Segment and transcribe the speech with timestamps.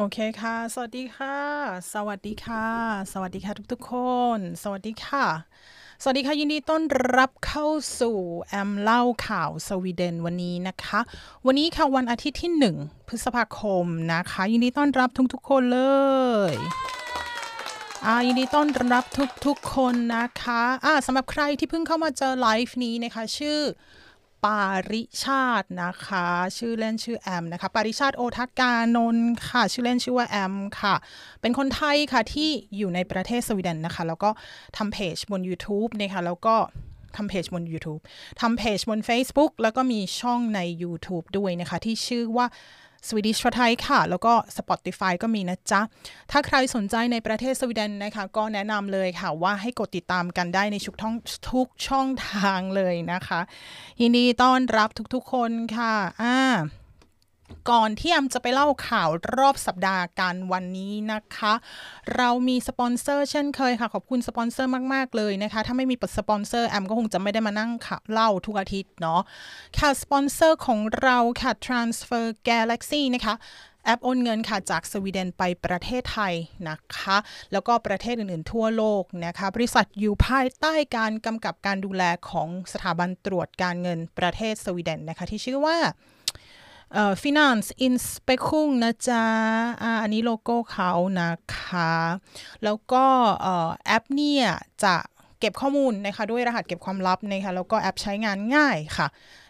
[0.00, 1.36] โอเคค่ะ สวัสดีค่ะ
[1.94, 2.66] สวัสดีค่ะ
[3.12, 3.94] สวัสดีค่ะทุกๆค
[4.36, 5.24] น สวัสดีค่ะ
[6.02, 6.82] สวัสดีค่ะยินดีต้อน
[7.16, 7.66] รับเข้า
[8.00, 11.00] สู่แอมเล่าข่าวสวีเดนวันนี้นะคะ
[11.46, 15.80] วันนี้ค่ะวันอาทิตย์ที่ 1 พฤษภาคมนะคะ ยินดีต้อนรับทุกๆคนเล
[16.50, 16.52] ย
[18.04, 19.04] อ่ายินดีต้อนรับ
[19.46, 23.60] ทุกๆคนนะคะอ่าสำหรับใครที่เพิ่งเข้ามาเจอไลฟ์นี้นะคะ ชื่อ
[24.44, 26.26] ปาริชาตินะคะ
[26.58, 30.94] ชื่อเล่นชื่อแอมนะคะ ปาริชาติโอทัศกานนท์ค่ะ ชื่อเล่นชื่อว่าแอมค่ะ
[31.40, 34.30] เป็นคนไทยค่ะที่อยู่ในประเทศสวีเดนนะคะ แล้วก็
[34.76, 36.54] ทำเพจบน YouTube นะคะแล้วก็
[37.16, 38.02] ทำเพจบน YouTube
[38.40, 42.46] ทำเพจบน Facebook แล้วก็มีช่องใน YouTube ด้วยนะคะ ที่ชื่อว่า
[43.06, 45.80] Swedish for Thai ค่ะ แล้วก็ Spotify ก็มีนะจ๊ะ
[46.30, 51.16] ถ้าใครสนใจในประเทศสวีเดนนะคะ ก็แนะนำเลยค่ะว่าให้กดติดตามกันได้ในชุกท่อง
[51.50, 53.40] ทุกช่องทางเลยนะคะ
[54.00, 56.38] ยินดีต้อนรับทุกๆคนค่ะอ่า
[57.70, 61.52] ก่อนที่แอมจะไปเล่าข่าวรอบสัปดาห์กันวันนี้นะคะ
[62.16, 69.20] เรามีสปอนเซอร์เช่นเคยค่ะ ขอบคุณสปอนเซอร์มาก ๆ เลยนะคะ ถ้าไม่มีสปอนเซอร์แอมก็คงจะไม่ได้มานั่งค่ะเล่าทุกอาทิตย์เนาะ
[69.78, 73.36] ค่ะสปอนเซอร์ของเราค่ะ Transfer Galaxy นะคะ
[73.84, 76.34] แอปโอนเงินค่ะจากสวีเดนไปประเทศไทย
[76.68, 77.16] นะคะ
[77.52, 85.78] แล้วก็ประเทศอื่นๆทั่วโลกนะคะ บริษัทอยู่ภายใต้การกำกับการดูแลของสถาบันตรวจการเงินประเทศสวีเดนนะคะ ที่ชื่อว่า
[87.22, 89.24] Finansinspektion นะจ๊ะ
[89.82, 91.94] อ่าอันนี้โลโก้เขานะคะ
[92.64, 93.04] แล้วก็
[93.86, 94.46] แอปเนี่ย
[94.84, 94.94] จะ
[95.40, 99.06] เก็บข้อมูลนะคะด้วยรหัสเก็บความลับนะคะแล้วก็แอปใช้งานง่ายค่ะ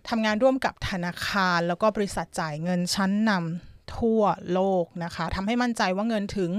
[0.08, 4.22] ทำงานร่วมกับธนาคาร แล้วก็บริษัทจ่ายเงินชั้นนำทั่ว
[4.52, 6.50] โลกนะคะทำให้มั่นใจว่าเงินถึง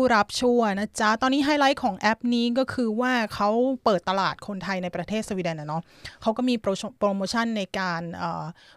[0.00, 3.50] ผู้รับชัวร์นะจ๊ะ ตอนนี้ไฮไลท์ของแอปนี้ก็คือว่าเขา
[3.84, 5.82] เปิดตลาดคนไทยในประเทศสวีเดนนะเนาะ
[6.22, 8.02] เขาก็มีโปรโมชั่นในการ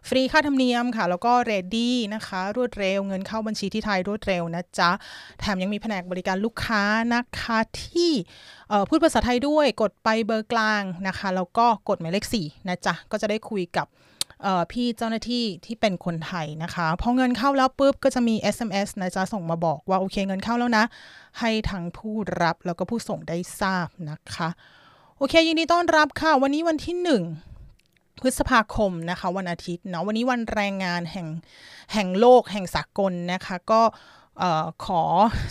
[0.09, 4.91] ฟรีค่าธรรมเนียมค่ะ แล้วก็เรดดี้นะคะ รวดเร็วเงินเข้าบัญชีที่ไทยรวดเร็วนะจ๊ะ
[5.39, 8.11] แถมยังมีแผนกบริการลูกค้านะคะที่
[8.89, 13.87] พูดภาษาไทยด้วยกดไปเบอร์กลางนะคะ แล้วก็กดหมายเลข4นะจ๊ะ ก็จะได้คุยกับ
[14.71, 20.85] พี่เจ้าหน้าที่ที่เป็นคนไทยนะคะพอเงินเข้าแล้วปุ๊บก็จะมี SMS นะจ๊ะส่งมาบอกว่าโอเคเงินเข้าแล้วนะ
[21.39, 24.49] ให้ทั้งผู้รับแล้วก็ผู้ส่งได้ทราบนะคะ
[25.17, 26.95] โอเคยินดีต้อนรับค่ะ วันนี้วันที่
[27.61, 31.27] 1พฤษภาคมนะคะวันอาทิตย์เนาะวันนี้วันแรงงานแห่ง
[31.93, 33.81] แห่งโลกแห่งสากลนะคะ ก็
[34.85, 35.03] ขอ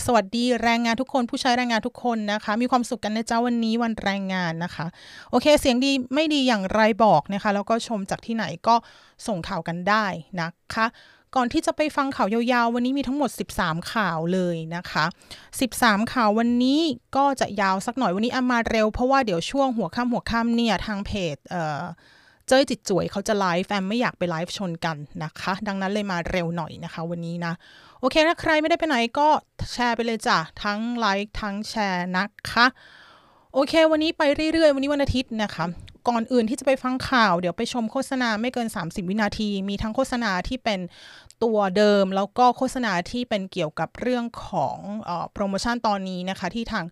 [0.06, 4.86] สวัสดีแรงงานทุกคนผู้ใช้แรงงานทุกคนนะคะ มีความสุขกันนะจ๊ะวันนี้วันแรงงานนะคะ
[5.30, 8.74] โอเค เสียงดีไม่ดีอย่างไรบอกนะคะ แล้วก็ชมจากที่ไหนก็
[9.26, 10.06] ส่งข่าวกันได้
[10.40, 10.86] นะคะ
[11.36, 15.04] ก่อนที่จะไปฟังข่าวยาวๆ วันนี้มีทั้งหมด 13 ข่าวเลยนะคะ
[15.58, 16.80] 13 ข่าววันนี้
[17.16, 21.82] ก็จะยาวสักหน่อยวันนี้อามาเร็วเพราะว่าเดี๋ยวช่วงหัวค่ำหัวค่ำเนี่ยทางเพจเอ,อ
[22.48, 27.52] เจ้ยจิตจ่วยเขาจะไลฟ์แอมไม่อยากไปไลฟ์ชนกันนะคะ ดังนั้นเลยมาเร็วหน่อยนะคะ วันนี้นะ
[28.00, 29.28] โอเคถ้าใครไม่ได้ไปไหนก็
[29.72, 32.66] แชร์ไปเลยจ้ะ ทั้งไลค์ทั้งแชร์นะคะ
[33.52, 34.22] โอเค วันนี้ไป
[34.52, 35.64] เรื่อยๆ วันนี้วันอาทิตย์นะคะ
[36.08, 40.80] ก่อนอื่นที่จะไปฟังข่าวเดี๋ยวไปชมโฆษณาไม่เกิน 30 วินาที มีทั้งโฆษณาที่เป็น
[41.42, 44.78] ตัวเดิม แล้วก็โฆษณาที่เป็นเกี่ยวกับเรื่องของ
[45.08, 46.84] อโปรโมชั่นตอนนี้นะคะ ที่ทาง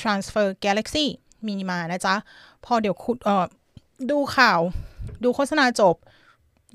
[0.00, 1.06] Transfer Galaxy
[1.46, 2.14] มีมานะจ๊ะ
[2.64, 3.16] พอเดี๋ยวคุณ
[4.10, 4.60] ดูข่าว
[5.22, 5.96] ดูโฆษณาจบ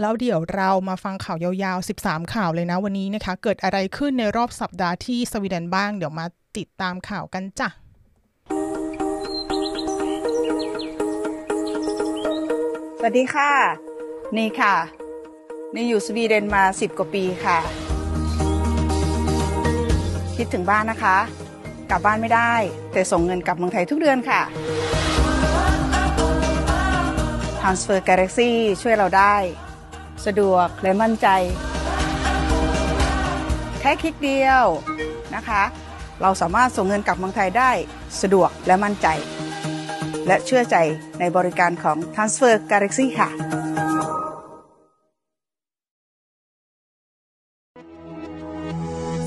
[0.01, 6.25] แล้วเดี๋ยวเรามาฟังข่าวยาวๆ 13 ข่าวเลยนะวันนี้นะคะ เกิดอะไรขึ้นในรอบสัปดาห์ที่สวีเดนบ้าง เดี๋ยวมา
[6.57, 7.69] ติดตามข่าวกันจ้ะ
[12.97, 13.51] สวัสดีค่ะ
[14.37, 14.75] นี่ค่ะ
[15.75, 17.57] นี่อยู่สวีเดนมา 10 กว่าปีค่ะ
[20.37, 21.17] คิดถึงบ้านนะคะ
[21.89, 22.53] กลับบ้านไม่ได้
[22.93, 24.41] แต่ส่งเงินกลับเมืองไทยทุกเดือนค่ะ
[27.65, 28.49] Transfer Galaxy
[28.81, 29.35] ช่วยเราได้
[30.25, 31.27] สะดวกและมั่นใจ
[33.79, 34.65] แค่คลิกเดียว
[35.35, 35.63] นะคะ
[36.21, 37.71] เราสามารถส่งเงินกลับเมืองไทยได้
[38.21, 39.07] สะดวกและมั่นใจ
[40.27, 40.75] และเชื่อใจ
[41.19, 43.29] ในบริการของ Transfer Galaxy ค่ะ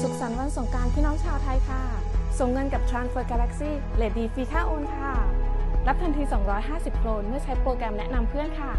[0.00, 1.82] สุขสันต์วันสงการพี่น้องชาวไทยค่ะ
[2.38, 5.12] ส่งเงินกับ Transfer Galaxy เลทดีฟรีค่าโอนค่ะ
[5.90, 6.24] รับทันที
[6.62, 8.72] 250 โครนเมื่อใช้โปรแกรมแนะนำเพื่อนค่ะ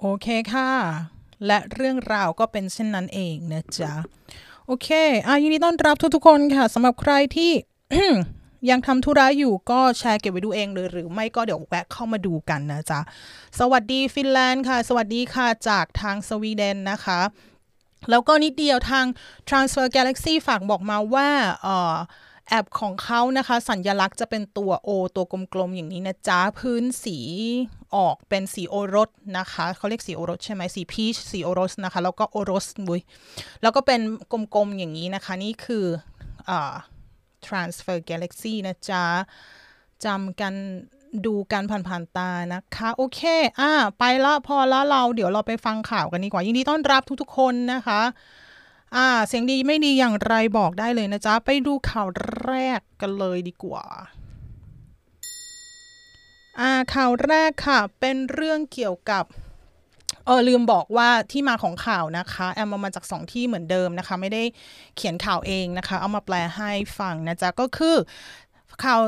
[0.00, 0.70] โอเคค่ะ
[1.46, 3.92] และเรื่องราวก็เป็นเช่นนั้นเองนะจ๊ะ
[4.66, 4.88] โอเค
[5.26, 7.52] อะยินดีต้อนรับทุกๆคนค่ะสำหรับใครที่
[8.70, 13.00] ยังทำธุระอยู่ก็แชร์เก็บไว้ดูเองเลยหรือไม่ก็เดี๋ยวแวะเข้ามาดูกันนะจ๊ะ
[13.58, 17.20] สวัสดีฟินแลนด์ค่ะ สวัสดีค่ะจากทางสวีเดนนะคะ
[18.10, 19.06] แล้วก็นิดเดียวทาง
[19.48, 21.28] Transfer Galaxy ฝากบอกมาว่า
[21.62, 21.94] เอ่อ
[22.48, 27.18] แอปของเขานะคะ สัญญลักษณ์จะเป็นตัว O ตัวกลมๆอย่างนี้นะจ๊ะ พื้นสี
[27.96, 33.00] ออกเป็นสีโอรสนะคะเขาเรียกสีโอรสใช่ไหมสีพีชสีโอรสนะคะ แล้วก็โอรสบุย
[33.62, 34.00] แล้วก็เป็น
[34.54, 35.84] กลมๆอย่างนี้นะคะ นี่คือ
[36.48, 36.74] อ่า
[37.46, 39.04] transfer galaxy นะจ๊ะ
[40.04, 40.54] จำกัน
[41.26, 43.20] ดูกันผ่านๆตานะคะ โอเค
[43.60, 48.00] อ่า ไปละพอละเราเดี๋ยวเราไปฟังข่าวกันดีกว่า ยินดีต้อนรับทุกๆคนนะคะ
[48.96, 52.08] อ่า เสียงดีไม่ดีอย่างไรบอกได้เลยนะจ๊ะ ไปดูข่าว
[52.44, 53.84] แรกกันเลยดีกว่า
[56.60, 59.24] อ่าข่าวแรกค่ะ เป็นเรื่องเกี่ยวกับ
[60.26, 64.42] เออลืมบอกว่าที่มาของข่าวนะคะแอมเอามาจากสองที่เหมือนเดิมนะคะ ไม่ได้
[64.96, 67.96] เขียนข่าวเองนะคะ เอามาแปลให้ฟังนะจ๊ะ ก็คือ
[68.84, 69.00] ข่าว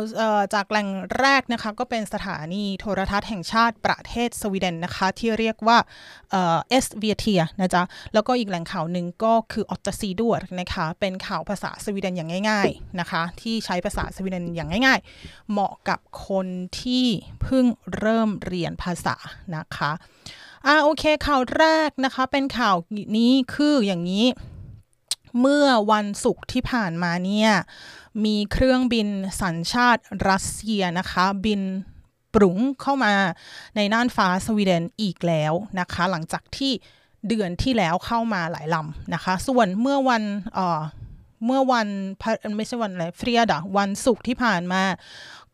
[0.54, 0.88] จากแหล่ง
[1.20, 5.78] แรกนะคะก็เป็นสถานีโทรทัศน์แห่งชาติประเทศสวีเดนนะคะ ที่เรียกว่า
[6.30, 7.82] SVT นะจ๊ะ
[8.14, 16.46] แล้วก็อีกแหล่งข่าวหนึ่งก็คือออตตซีดวนะคะ เป็นข่าวภาษาสวีเดนอย่างง่าย ๆนะคะ ที่ใช้ภาษาสวีเดนอย่างง่าย ๆ เหมาะกับคน
[16.80, 17.06] ที่
[17.42, 17.66] เพิ่ง
[17.98, 19.16] เริ่มเรียนภาษา
[19.56, 19.92] นะคะ
[20.66, 22.76] อ่าโอเคข่าวแรกนะคะเป็นข่าว
[23.16, 24.26] นี้คืออย่างนี้
[25.40, 27.50] เมื่อวันศุกร์ที่ผ่านมาเนี่ย
[28.24, 29.08] มีเครื่องบิน
[29.42, 31.62] สัญชาติรัสเซียนะคะ บิน
[32.34, 33.12] ปรุงเข้ามา
[33.76, 36.72] ในน่านฟ้าสวีเดนอีกแล้วนะคะ หลังจากที่
[37.28, 40.22] เดือนที่แล้วเข้ามาหลายลำนะคะ ส่วนเมื่อวัน
[40.54, 40.80] เอ่อ
[41.46, 41.88] เมื่อวัน
[42.56, 44.82] ไม่ใช่วันอะไร fredag วันศุกร์ที่ผ่านมา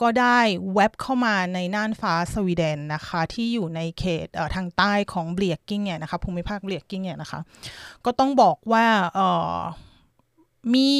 [0.01, 0.39] ก็ได้
[0.75, 7.41] แว็บเข้ามาในน่านฟ้าสวีเดนนะคะ ที่อยู่ในเขตทางใต้ของ Blekinge เนี่ยนะคะภูมิภาค Blekinge เนี่ยนะคะ
[8.05, 8.87] ก็ต้องบอกว่า
[10.75, 10.91] มี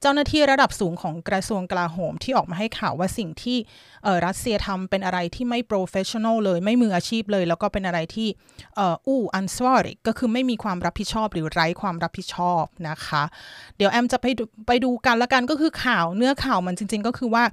[0.00, 3.58] เจ้าหน้าที่ระดับสูงของกระทรวงกลาโหมที่ออกมาให้ข่าวว่าสิ่งที่
[4.26, 8.28] รัสเซียทำเป็นอะไรที่ไม่ professional เลย ไม่มืออาชีพเลย แล้วก็เป็นอะไรที่
[9.06, 13.22] อู้อันสวอริกก็คือไม่มีความรับผิดชอบหรือไร้ความรับผิดชอบนะคะ
[13.76, 14.26] เดี๋ยวแอมจะไป
[14.66, 17.44] ไปดูกันละกันก็คือข่าวเนื้อข่าวมันจริง ๆ ก็คือว่า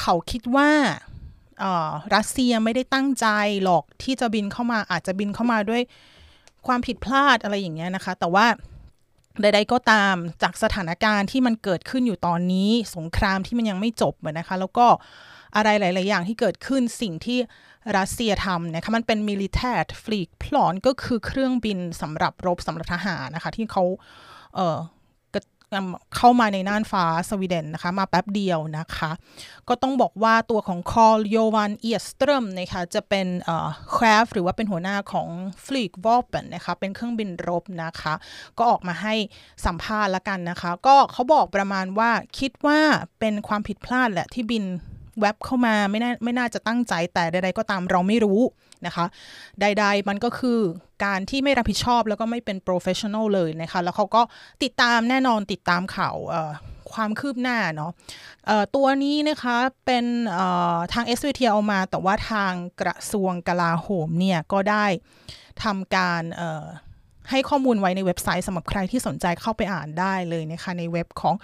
[0.00, 0.70] เขาคิดว่า
[2.14, 3.26] รัสเซียไม่ได้ตั้งใจ
[3.64, 5.82] หรอกที่จะบินเข้ามาอาจจะบินเข้ามาด้วย
[6.66, 8.46] ความผิดพลาดอะไรอย่างเงี้ยนะคะ แต่ว่า
[9.40, 14.86] ใดๆก็ตามจากสถานการณ์ที่มันเกิดขึ้นอยู่ตอนนี้ สงครามที่มันยังไม่จบนะคะ แล้วก็
[15.56, 17.38] อะไรหลาย ๆ อย่างที่เกิดขึ้นสิ่งที่
[17.96, 23.84] รัสเซียทำนะคะมันเป็น militärflygplan ก็คือเครื่องบินสำหรับรบสำหรับทหารนะคะ ที่เขา
[24.54, 24.78] เอ่อ
[26.16, 29.10] เข้ามาในน่านฟ้าสวีเดนนะคะ มาแป๊บเดียวนะคะ
[29.68, 35.28] ก็ต้องบอกว่าตัวของ Carl-Johan Edström นะคะจะเป็นเอ่อครฟหรือว่าเป็นหัวหน้าของ
[35.64, 38.14] flygvapnet นะคะเป็นเครื่องบินรบนะคะ
[38.58, 39.14] ก็ออกมาให้
[39.66, 42.80] สัมภาษณ์ละกันนะคะ ก็เขาบอกประมาณว่าคิดว่า
[43.20, 44.64] เป็นความผิดพลาดแหละที่บิน
[45.20, 48.40] แว็บเข้ามาไม่น่าไม่น่าจะตั้งใจแต่ใดๆก็ตามเราไม่รู้
[48.86, 49.06] นะคะ
[49.60, 50.60] ใด ๆ มันก็คือ
[51.04, 54.22] การที่ไม่รับผิดชอบแล้วก็ไม่เป็น professional เลยนะคะ แล้วเขาก็
[54.62, 56.16] ติดตามแน่นอนติดตามข่าว
[56.92, 57.92] ความคืบหน้าเนาะ
[58.76, 60.04] ตัวนี้นะคะเป็น
[60.92, 64.86] ทาง SVT เอามา แต่ว่าทางกระทรวงกลาโหมเนี่ยก็ได้
[65.64, 66.22] ทำการ
[67.30, 71.34] ให้ข้อมูลไว้ในเว็บไซต์สำหรับใครที่สนใจเข้าไปอ่านได้เลยนะคะในเว็บของ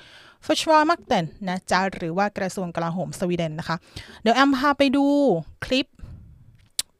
[0.46, 3.76] ฟชวามักเตนนะจ๊ะหรือว่ากระทรวงกลาโหมสวีเดนนะคะ
[4.22, 5.06] เดี๋ยวแอมพาไปดู
[5.64, 5.86] คลิป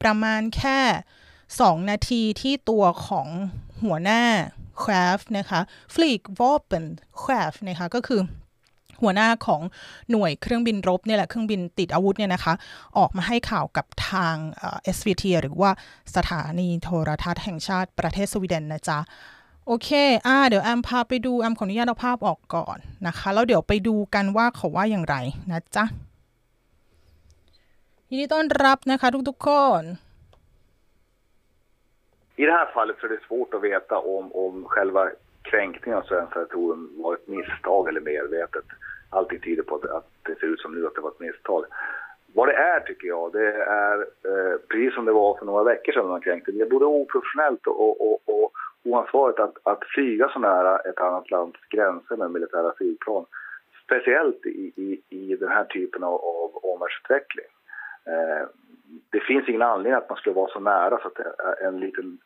[0.03, 0.81] ประมาณแค่
[1.35, 3.29] 2 นาทีที่ตัวของ
[3.85, 4.23] หัวหน้า
[4.83, 5.61] คราฟนะคะ
[5.95, 6.85] ฟลีกวอเปน
[7.23, 8.21] คราฟนะคะก็คือ
[9.03, 9.63] หัวหน้าของ
[10.11, 12.55] หน่วยเครื่องบินรบเนี่ยแหละเครื่องบินติดอาวุธเนี่ยนะคะ
[12.99, 15.71] ออกมาให้ข่าวกับทางเอสวีทีหรือว่า
[16.17, 18.99] สถานีโทรทัศน์แห่งชาติประเทศสวีเดนนะจ๊ะ
[19.67, 19.89] โอเค
[20.27, 25.17] อ่า เดี๋ยวแอมพาไปดูแอมขออนุญาตเอาภาพออกก่อนนะคะ แล้วเดี๋ยวไปดูกันว่าเขาว่าอย่างไร
[25.51, 25.85] นะจ๊ะ
[28.10, 29.50] ยินดีต้อนรับนะคะทุกๆค
[29.82, 29.84] น
[32.42, 35.10] I det här fallet så är det svårt att veta om, om själva
[35.42, 38.66] kränkningen av svenskt territorium var ett misstag eller medvetet.
[39.10, 41.66] Allting tyder på att, att det ser ut som nu att det var ett misstag.
[42.34, 43.54] Vad det är tycker jag, det
[43.88, 43.98] är
[44.30, 46.52] eh, precis som det var för några veckor sedan man kränkte.
[46.52, 48.52] Det är både oprofessionellt och, och, och
[48.84, 53.26] oansvarigt att, att flyga så nära ett annat lands gränser med militära flygplan.
[53.86, 57.52] Speciellt i, i, i den här typen av, av omvärldsutveckling.
[58.09, 58.47] Eh,
[59.11, 62.19] det finns ingen anledning att man skulle vara så nära så att en liten,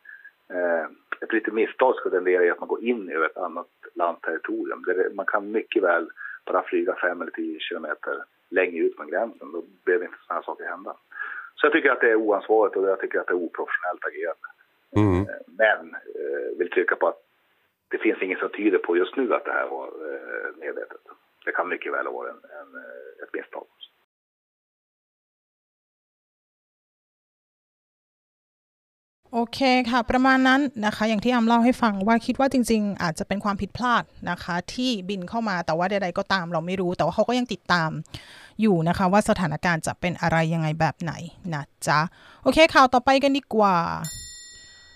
[0.50, 0.84] eh,
[1.20, 4.84] ett litet misstag ska tendera i att man går in i ett annat lands territorium.
[4.86, 6.10] Det, man kan mycket väl
[6.46, 9.52] bara flyga fem eller tio kilometer längre ut från gränsen.
[9.52, 10.96] Då behöver inte sådana här saker hända.
[11.54, 14.48] Så jag tycker att det är oansvarigt och jag tycker att det är oprofessionellt agerande.
[14.96, 15.26] Mm.
[15.46, 17.22] Men eh, vill trycka på att
[17.88, 19.90] det finns inget som tyder på just nu att det här var
[20.60, 21.00] medvetet.
[21.44, 22.82] Det kan mycket väl varit en, en,
[23.22, 23.66] ett misstag.
[29.34, 29.60] โอเค
[29.90, 37.90] ค่ะ ประมาณนั้นนะคะ อย่างที่อำเล่าให้ฟังว่าคิดว่าจริง ๆ อาจจะเป็นความผิดพลาดนะคะ ที่บินเข้ามาแต่ว่าใดๆก็ตามเราไม่รู้ แต่ว่าเขาก็ยังติดตาม
[38.60, 41.12] อยู่นะคะ ว่าสถานการณ์จะเป็นอะไรยังไงแบบไหน
[41.54, 42.00] นะจ๊ะ
[42.42, 43.76] โอเคข่าวต่อไปกันดีกว่า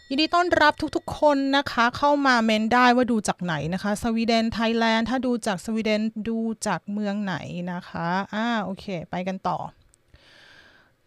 [0.08, 7.36] ยินดีต้อนรับทุกๆ คนนะคะ เข้ามาเมนต์ได้ว่าดูจากไหนนะคะ สวีเดนไทยแลนด์ถ้าดูจากสวีเดนดูจากเมืองไหน
[7.72, 9.58] นะคะอ่าโอเค ไปกันต่อ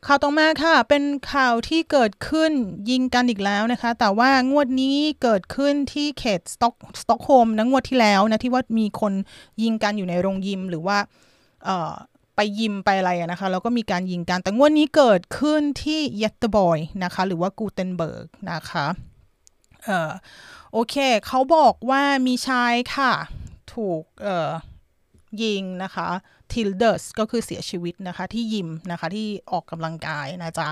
[0.05, 1.03] ข่าวต่อมาค่ะ เป็น
[1.33, 2.51] ข่าวที่เกิดขึ้น
[2.89, 9.13] ยิงกันอีกแล้วนะคะ แต่ว่างวดนี้เกิดขึ้นที่เขตสต็อกสต็อกโฮล์มนะงวดที่แล้วนะที่ว่ามีคน
[9.61, 10.97] ยิงกันอยู่ในโรงยิมหรือว่า
[12.35, 18.85] ไปยิมไปอะไรนะคะแล้วก็มีการยิงกัน แต่งวดนี้เกิดขึ้นที่ Göteborg นะคะหรือว่า Gothenburg นะคะ
[19.85, 20.11] เอ่อ
[20.73, 20.95] โอเค
[21.27, 23.13] เขาบอกว่ามีชายค่ะ
[23.73, 24.51] ถูกเอ่อ
[25.43, 26.07] ยิงนะคะ
[26.53, 30.69] till döds ก็คือเสียชีวิตนะคะ ที่ยิมนะคะ ที่ออกกำลังกายนะจ๊ะ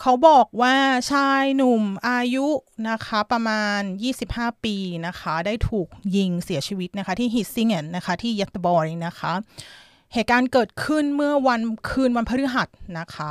[0.00, 0.74] เขาบอกว่า
[1.10, 2.46] ชายหนุ่มอายุ
[2.88, 3.80] นะคะประมาณ
[4.22, 4.76] 25 ปี
[5.06, 9.32] นะคะ ได้ถูกยิงเสียชีวิตนะคะ ที่ Hisingen นะคะ ที่ Göteborg นะคะ
[10.12, 13.30] เหตุการณ์เกิดขึ้นเมื่อวันคืนวันพฤหัสนะคะ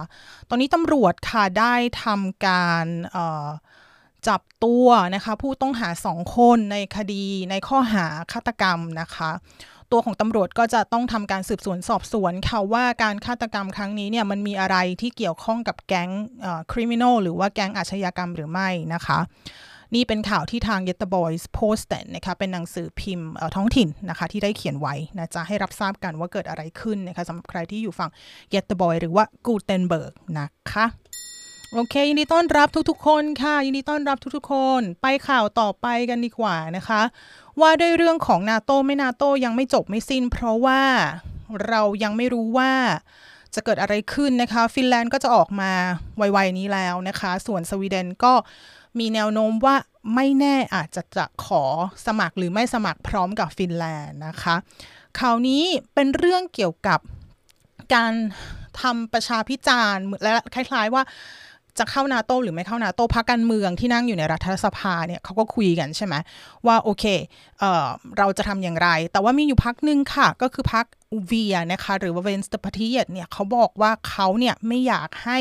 [0.50, 2.86] ตอนนี้ตำรวจค่ะได้ทำการ
[4.28, 9.30] จับตัวนะคะผู้ต้องหาสองคนในคดีในข้อหาฆาตกรรมนะคะ
[9.92, 16.10] ตัวของตำรวจก็จะต้องทำการสืบสวนสอบสวนค่ะว่าการฆาตกรรมครั้งนี้เนี่ยมันมีอะไรที่เกี่ยวข้องกับแก๊ง
[16.72, 19.20] criminal หรือว่าแก๊งอาชญากรรมหรือไม่นะคะ
[19.96, 28.10] นี่เป็นข่าวที่ทาง y e t t e Boys Post นะคะเป็นหนังสือพิมพ์ท้องถิ่นนะคะที่ได้เขียนไว้นะจะให้รับทราบกันว่าเกิดอะไรขึ้นนะคะสำหรับใครที่อยู่ฝั่ง
[28.54, 30.86] y e t t e Boy หรือว่า Gutenberg นะคะ
[31.74, 37.02] โอเค ยินดีต้อนรับทุกๆคนค่ะ ยินดีต้อนรับทุกๆคน ไปข่าวต่อไปกันดีกว่านะคะ
[37.62, 40.82] ว่าด้วยเรื่องของนาโตไม่นาโตยังไม่จบไม่สิ้น เพราะว่า
[41.68, 42.72] เรายังไม่รู้ว่า
[43.56, 45.72] จะเกิดอะไรขึ้นนะคะ ฟินแลนด์ก็จะออกมา
[46.18, 48.34] ไวๆนี้แล้วนะคะ ส่วนสวีเดนก็
[49.00, 49.76] มีแนวโน้มว่า
[50.16, 51.64] ไม่แน่อาจจะจะขอ
[52.06, 54.56] สมัครหรือไม่สมัครพร้อมกับฟินแลนด์นะคะ
[55.20, 57.00] ข่าวนี้เป็นเรื่องเกี่ยวกับ
[57.96, 58.14] การ
[58.82, 61.04] ทำประชาพิจารณ์และคล้าย ๆว่า
[61.80, 66.16] จะเข้านาโตหรือไม่เข้านาโตพักการเมืองที่นั่งอยู่ในรัฐสภาเนี่ยเขาก็คุยกันใช่ไหม
[66.66, 67.04] ว่าโอเค
[67.60, 70.86] เเราจะทำอย่างไร แต่ว่ามีอยู่พักหนึ่งค่ะ ก็คือพัก
[71.26, 75.40] V นะคะหรือว่า Vänsterpartiet เนี่ยเขาบอกว่าเขาเนี่ยไม่อยากให้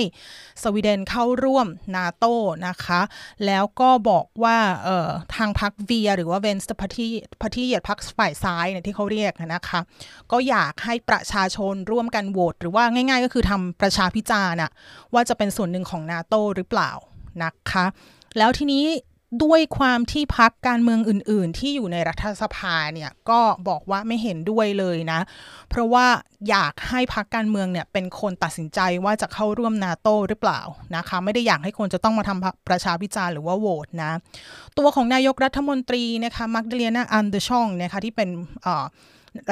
[0.63, 2.25] สวีเดนเข้าร่วมนาโต
[2.67, 3.01] นะคะ
[3.47, 9.81] แล้วก็บอกว่าเอ่อทางพรรค V หรือว่า Vänsterpartiet partiet พรรคฝ่ายซ้ายเนี่ยที่เขาเรียกนะคะ
[10.33, 14.61] ก็อยากให้ประชาชนร่วมกันโหวตหรือว่าง่าย ๆ ก็คือทำประชาพิจารณ์
[15.15, 16.91] ว่าจะเป็นส่วนหนึ่งของนาโตหรือเปล่า
[17.45, 17.85] นะคะ
[18.39, 18.85] แล้วทีนี้
[19.43, 25.21] ด้วยความที่พรรคการเมืองอื่น ๆ ที่อยู่ในรัฐสภาเนี่ยก็บอกว่าไม่เห็นด้วยเลยนะ
[25.71, 26.07] เพราะว่า
[26.49, 30.61] อยากให้พรรคการเมืองเนี่ยเป็นคนตัดสินใจว่าจะเข้าร่วมนาโตหรือเปล่า
[30.97, 34.13] นะคะไม่ได้อยากให้คนจะต้องมาทำประชาพิจารณ์หรือว่าโหวตนะ
[34.79, 38.29] ตัวของนายกรัฐมนตรีนะคะ Magdalena Andersson นะคะที่เป็น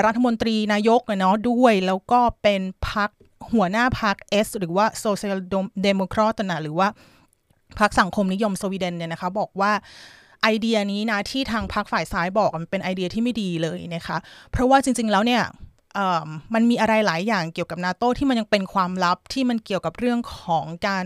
[0.06, 3.10] รัฐมนตรีนายกเนาะด้วยแล้วก็เป็นพรรค
[3.54, 5.38] หัวหน้าพรรค S หรือว่า Social
[5.82, 6.88] Democrat นะหรือว่า
[7.80, 9.72] พรรคสังคมนิยมสวีเดนเนี่ยนะคะบอกว่า
[10.42, 14.16] ไอเดียนี้นะที่ทางพรรคฝ่ายซ้ายบอกมันเป็นไอเดียที่ไม่ดีเลยนะคะ
[14.50, 15.42] เพราะว่าจริง ๆ แล้วเนี่ย
[16.54, 21.04] มันมีอะไรหลายอย่างเกี่ยวกับนาโต้ที่มันยังเป็นความลับที่มันเกี่ยวกับเรื่องของการ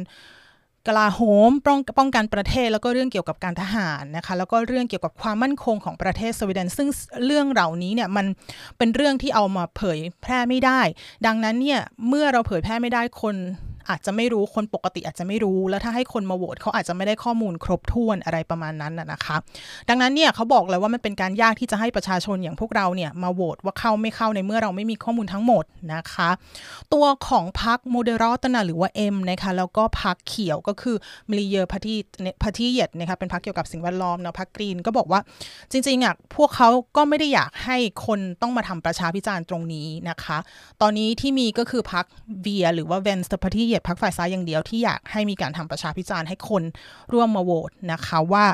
[0.88, 6.88] กลาโหมป้องป้องกันประเทศแล้วก็เรื่องเกี่ยวกับการทหารนะคะแล้วก็เรื่องเกี่ยวกับความมั่นคงของประเทศสวีเดน ซึ่ง
[7.26, 8.26] เรื่องเหล่านี้เนี่ยมัน
[8.78, 10.80] เป็นเรื่องที่เอามาเผยแพร่ไม่ได้
[11.26, 13.36] ดังนั้นเนี่ยเมื่อเราเผยแพร่ไม่ได้คน
[13.90, 19.36] อาจจะไม่รู้คนปกติอาจจะไม่รู้ แล้วถ้าให้คนมาโหวตเขาอาจจะไม่ได้ข้อมูลครบถ้วนอะไรประมาณนั้นนะคะ
[19.88, 25.64] ดังนั้นเนี่ยเขาบอกเลยว่ามันเป็นการยากที่จะให้ประชาชนอย่างพวกเราเนี่ยมาโหวตว่าเข้าไม่เข้าในเมื่อเราไม่มีข้อมูลทั้งหมด
[25.94, 26.30] นะคะ
[26.94, 30.96] ตัวของพรรค Moderaterna หรือว่า M นะคะแล้วก็พรรคเขียวก็คือ
[31.28, 35.20] Miljöparti partiet นะคะเป็นพรรคเกี่ยวกับสิ่งแวดล้อมเนาะพรรค Green ก็บอกว่า
[35.70, 37.76] จริงๆอะพวกเขาก็ไม่ได้อยากให้
[38.06, 40.38] คนต้องมาทำประชาพิจารณ์ตรงนี้นะคะ
[40.82, 42.04] ตอนนี้ที่มีก็คือพรรค
[42.40, 46.62] V หรือว่า Vänsterpartiet พรรคฝ่ายซ้ายอย่างเดียวที่อยากให้มีการทำประชาพิจารณ์ให้คน
[47.12, 48.46] ร่วมมาโหวตนะคะว่า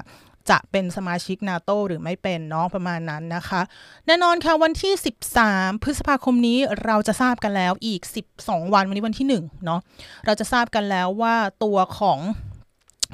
[0.50, 3.60] จะเป็นสมาชิกนาโตหรือไม่เป็นเนาะประมาณนั้นนะคะ
[4.06, 4.92] แน่นอนค่ะวันที่
[5.38, 8.00] 13 พฤษภาคมนี้เราจะทราบกันแล้วอีก
[8.38, 9.80] 12 วันวันนี้วันที่1เนาะ
[10.26, 12.18] เราจะทราบกันแล้วว่าตัวของ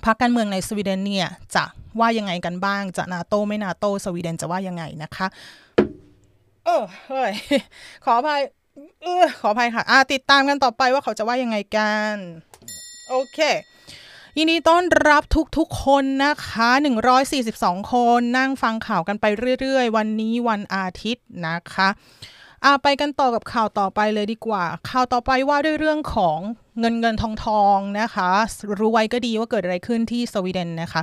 [0.05, 1.64] พรรคการเมืองในสวีเดนเนี่ยจะ
[2.00, 5.26] ว่ายังไงกันบ้างจะนาโตไม่นาโตสวีเดนจะว่ายังไงนะคะ
[6.64, 7.33] เออเฮ้ย
[8.05, 8.43] ขออภัย
[9.03, 12.15] เออขออภัยค่ะอ่าติดตามกันต่อไปว่าเขาจะว่ายังไงกัน
[13.09, 13.39] โอเค
[14.37, 15.23] ยินดีต้อนรับ
[15.59, 16.69] ทุกๆคนนะคะ
[17.31, 19.25] 142 คนนั่งฟังข่าวกันไป
[19.61, 21.89] เรื่อยๆ วันนี้วันอาทิตย์นะคะ
[22.65, 26.39] อาไปกันต่อกับข่าวต่อไปเลยดีกว่า ข่าวต่อไปว่าด้วยเรื่องของ
[26.81, 28.31] เงินเงินทองทองนะคะ
[28.79, 31.03] รู้ไว้ก็ดีว่าเกิดอะไรขึ้นที่สวีเดนนะคะ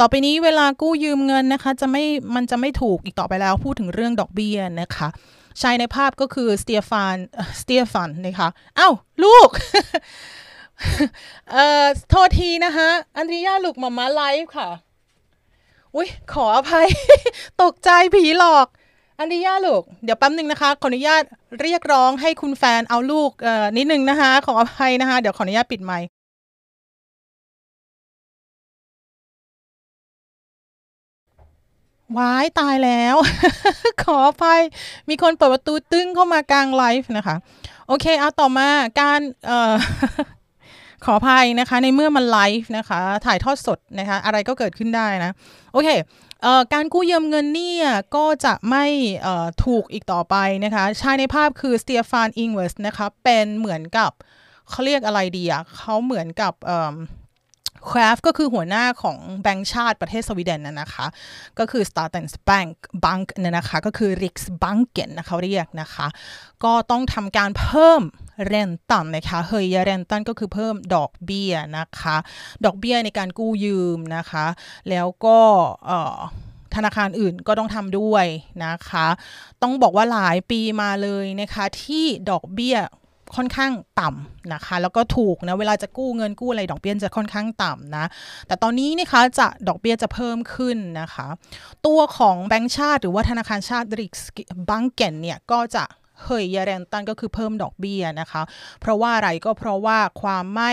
[0.00, 5.08] ต่อไปนี้เวลากู้ยืมเงินนะคะ จะไม่มันจะไม่ถูกอีกต่อไปแล้วพูดถึงเรื่องดอกเบี้ยนะคะ
[5.60, 7.16] ชายในภาพก็คือสเตียฟาน
[7.60, 8.48] สเตียฟานนะคะ
[8.78, 9.48] อ้าวลูก
[11.52, 14.68] เอ่อโทษทีนะคะอันดริยาลูกมามาไลฟ์ค่ะ
[15.94, 16.86] อุ้ยขออภัย
[17.62, 18.66] ตกใจผีหลอก
[19.18, 21.22] อันดิยาลูก เดี๋ยวแป๊บนึงนะคะ ขออนุญาต
[21.62, 26.06] เรียกร้องให้คุณแฟนเอาลูกเอ่อนิดนึงนะคะ ขออภัยนะคะ เดี๋ยวขออนุญาตปิดไมค์
[32.16, 33.16] ว้ายตายแล้ว
[34.02, 34.60] ขออภัย
[35.08, 37.36] มีคนเปิดประตูตึ้งเข้ามากลางไลฟ์นะคะ
[37.88, 38.68] โอเค เอาต่อมา
[39.00, 39.74] การเอ่อ
[41.04, 45.32] ขออภัยนะคะ ในเมื่อมันไลฟ์นะคะ ถ่ายทอดสดนะคะ อะไรก็เกิดขึ้นได้นะ
[45.72, 45.88] โอเค
[46.42, 47.86] เอ่อการกู้ยืมเงินเนี่ย
[48.16, 48.84] ก็จะไม่
[49.22, 54.10] เอ่อถูกอีกต่อไปนะคะชายในภาพคือสเตียฟานอิงเวสนะคะ เป็นเหมือนกับ
[54.70, 56.54] เขาเรียกอะไรดีอะเขาเหมือนกับ
[57.84, 61.06] เอ่อคฟก็คือหัวหน้าของแบงก์ชาติประเทศสวีเดนนะนะคะ
[61.58, 66.06] ก็คือ s t a t e n s Bank Bank เนี่ยนะคะ ก็คือ Riksbanken นะเขาเรียกนะคะ
[66.64, 68.02] ก็ต้องทำการเพิ่ม
[68.46, 72.16] เรนตันนะคะเฮยเรนตันก็คือเพิ่มดอกเบี้ยนะคะ
[72.64, 74.46] ดอกเบี้ยในการกู้ยืมนะคะ
[74.90, 75.38] แล้วก็
[76.74, 78.26] ธนาคารอื่นก็ต้องทำด้วย
[78.64, 79.06] นะคะ
[79.62, 82.76] ต้องบอกว่าหลายปีมาเลยนะคะ ที่ดอกเบี้ย
[83.36, 88.04] ค่อนข้างต่ำนะคะ แล้วก็ถูกนะเวลาจะกู้เงินกู้อะไรดอกเบี้ยจะค่อนข้างต่ำนะ
[88.46, 91.26] แต่ตอนนี้นะคะจะดอกเบี้ยจะเพิ่มขึ้นนะคะ
[91.86, 94.12] ตัวของแบงก์ชาติหรือว่าธนาคารชาติริก
[94.68, 95.84] บังเกนเนี่ยก็จะ
[96.24, 98.42] เฮยยาแรนตันก็คือเพิ่มดอกเบี้ยนะคะ
[98.80, 100.72] เพราะว่าอะไรก็เพราะว่าความไม่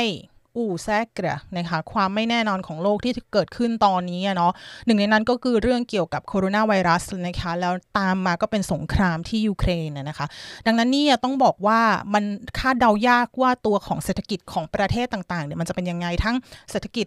[0.58, 4.52] อู่แซกเกระนะคะความไม่แน่นอนของโลกที่เกิดขึ้นตอนนี้เนาะ
[4.86, 10.28] หนึ่งในนั้นก็คือเรื่องเกี่ยวกับโคโรนาไวรัสนะคะแล้วตามมาก็เป็นสงครามที่ยูเครนนะคะ
[10.66, 11.82] ดังนั้นนี่ต้องบอกว่า
[12.14, 12.24] มัน
[12.60, 16.36] คาดเดายากว่าตัวของเศรษฐกิจของประเทศต่างๆเนี่ยมันจะเป็นยังไงทั้ง
[16.72, 17.06] เศรษฐกิจ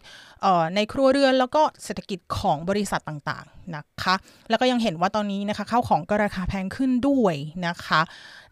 [0.75, 4.15] ในครัวเรือนแล้วก็เศรษฐกิจของบริษัทต่างๆ นะคะ
[4.51, 7.35] แล้วก็ยังเห็นว่าตอนนี้นะคะข้าวของก็ราคาแพงขึ้นด้วย
[7.67, 8.01] นะคะ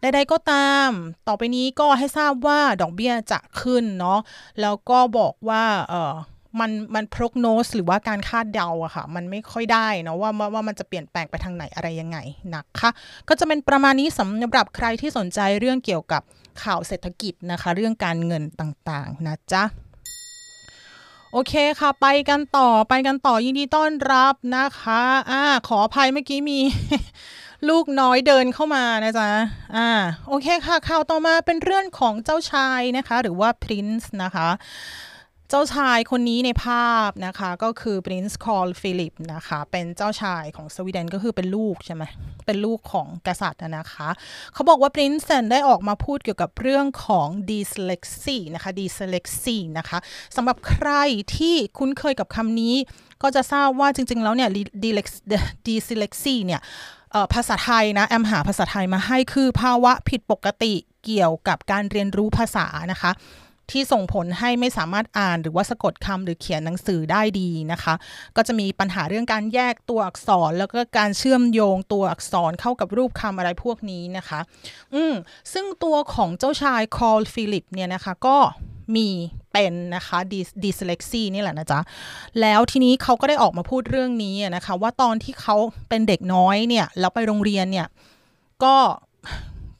[0.01, 0.89] ใดๆก็ตาม
[1.27, 4.19] ต่อไปนี้ก็ให้ทราบว่าดอกเบี้ยจะขึ้นเนาะ
[4.61, 6.13] แล้วก็บอกว่าเออ
[6.59, 12.17] มันมันโปรโนสหรือว่าการคาดเดาอะค่ะ มันไม่ค่อยได้เนาะว่าว่ามันจะเปลี่ยนแปลงไปทางไหนอะไรยังไง
[12.55, 12.89] นะคะ
[13.27, 16.21] ก็จะเป็นประมาณนี้สำหรับใครที่สนใจเรื่องเกี่ยวกับ
[16.63, 19.63] ข่าวเศรษฐกิจนะคะ เรื่องการเงินต่างๆ นะจ๊ะ
[21.33, 26.59] โอเคค่ะ ไปกันต่อไปกันต่อยินดีต้อนรับนะคะอ่าขออภัยเมื่อกี้มี
[27.69, 29.29] ลูกน้อยเดินเข้ามานะจ๊ะ
[29.75, 29.89] อ่า
[30.27, 34.49] โอเคค่ะข่าวต่อมาเป็นเรื่องของเจ้าชายนะคะ หรือว่าพรินซ์นะคะ
[35.49, 42.03] เจ้าชายคนนี้ในภาพนะคะก็คือ Prince Carl Philip นะคะเป็นเจ้าชายของสวีเดนก็คือเป็นลูกใช่ไหม
[42.45, 44.09] เป็นลูกของกษัตริย์นะคะ
[44.53, 49.97] เขาบอกว่า Prince ได้ออกมาพูดเกี่ยวกับเรื่องของ dyslexia นะคะ dyslexia นะคะ
[50.35, 50.91] สำหรับใคร
[51.37, 52.75] ที่คุ้นเคยกับคำนี้
[53.23, 54.49] ก็จะทราบว่าจริง ๆ แล้วเนี่ย
[55.67, 56.61] dyslexia เนี่ย
[57.33, 60.73] ภาษาไทยนะแอมหาภาษาไทยมาให้คือภาวะผิดปกติ
[61.05, 63.13] เกี่ยวกับการเรียนรู้ภาษานะคะ
[63.71, 67.93] ที่ส่งผลให้ไม่สามารถอ่านหรือว่าสะกดคำหรือเขียนหนังสือได้ดีนะคะ
[68.35, 74.39] ก็จะมีปัญหาเรื่องการแยกตัวอักษร แล้วก็การเชื่อมโยงตัวอักษรเข้ากับรูปคำอะไรพวกนี้นะคะ
[74.93, 75.13] อืม
[75.53, 78.37] ซึ่งตัวของเจ้าชาย Carl Philip เนี่ยนะคะก็
[78.95, 79.09] มี
[79.53, 80.17] เป็นนะคะ
[80.63, 81.79] dyslexi นี่แหละนะจ๊ะ
[82.41, 85.55] แล้วทีนี้เขาก็ได้ออกมาพูดเรื่องนี้นะคะ ว่าตอนที่เขา
[85.89, 87.87] เป็นเด็กน้อยเนี่ยแล้วไปโรงเรียนเนี่ย
[88.63, 88.75] ก็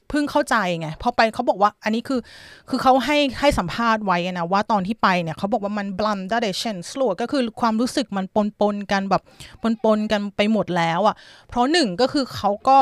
[0.08, 2.20] เพิ่งเข้าใจไงพอไปเขาบอกว่าอันนี้คือ
[2.68, 9.22] คือเขาให้ให้สัมภาษณ์ไว้นะว่าตอนที่ไปเนี่ยเขาบอกว่ามัน blandade känslor ก็คือความรู้สึกมันปนปนกันแบบ
[9.62, 11.16] ปนปนกันไปหมดแล้วอะ่ะ
[11.48, 12.78] เพราะหนึ่งก็คือเขาก็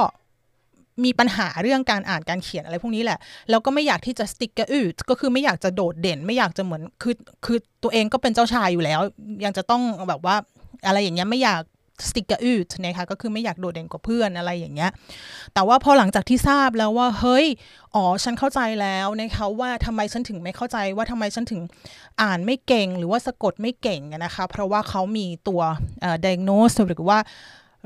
[1.05, 3.19] มีปัญหาเรื่องการอ่านการเขียนอะไรพวกนี้แหละ
[3.51, 9.01] แล้วก็ไม่อยากที่จะสติ๊กเกอร์อืดก็คือไม่อยากจะโดดเด่น ไม่อยากจะเหมือนคือคือตัวเองก็เป็นเจ้าชายอยู่แล้ว
[9.45, 10.37] ยังจะต้องแบบว่า
[10.87, 11.63] อะไรอย่างเงี้ยไม่อยาก
[12.09, 14.91] สติกเกอร์นะคะก็คือไม่อยากโดดเด่นกว่าเพื่อนอะไรอย่างเงี้ย
[15.55, 17.47] แต่ว่าพอหลังจากที่ทราบแล้วว่าเฮ้ย
[17.95, 21.61] อ๋อฉันเข้าใจแล้วนะคะว่าทำไมฉันถึงไม่เข้าใจว่าทำไมฉันถึง
[22.23, 25.61] อ่านไม่เก่งหรือว่าสะกดไม่เก่งนะคะเพราะว่าเขามีตัว
[26.01, 27.19] เอ่อ diagnose หรือว่า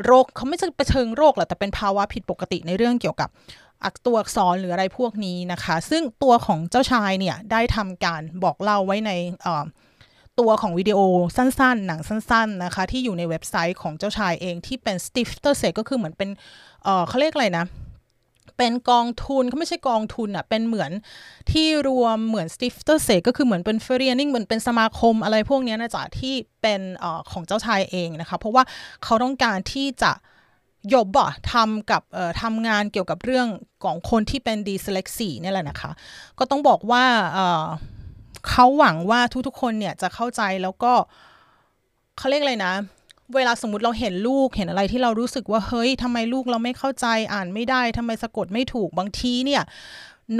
[0.05, 3.31] โรคเขาไม่ใช่ไปเชิงโรคหรอกแต่เป็นภาวะผิดปกติในเรื่องเกี่ยวกับ
[3.85, 9.13] อักตัวอักษรหรืออะไรพวกนี้นะคะ ซึ่งตัวของเจ้าชายเนี่ยได้ทำการบอกเล่าไว้ใน
[10.41, 10.99] ตัวของวิดีโอ
[11.37, 16.31] สั้นๆ หนังสั้นๆนะคะ ที่อยู่ในเว็บไซต์ของเจ้าชายเองที่เป็น Stifter s e ก็คือเหมือนเป็น
[17.09, 17.65] เขาเรียกอะไรนะ
[18.59, 20.91] เป็นกองทุนเขาไม่ใช่กองทุนอะ่ะ เป็นเหมือน
[21.51, 28.63] ที่รวมเหมือน stifter เซก็คือเหมือนเป็นเฟรียนิ่งเหมือนเป็นสมาคมอะไรพวกนี้นะจ๊ะที่เป็นอของเจ้าชายเองนะคะ เพราะว่า
[29.05, 30.13] เขาต้องการที่จะ
[30.95, 32.03] ยบอะทำกับ
[32.43, 33.49] ทำงานเกี่ยวกับเรื่อง
[33.85, 35.91] ของคนที่เป็นดีสเล็กซี่นี่แหละนะคะ
[36.39, 37.05] ก็ต้องบอกว่า
[38.49, 40.93] เขาหวังว่าทุกๆคนเนี่ยจะเข้าใจแล้วก็
[42.19, 42.75] เขาเรียกอะไรนะ
[43.35, 49.63] เวลาสมมติเราเห็นลูกเห็นอะไรที่เรารู้สึกว่าเฮ้ยทำไมลูกเราไม่เข้าใจอ่านไม่ได้ทำไมสะกดไม่ถูกบางทีเนี่ย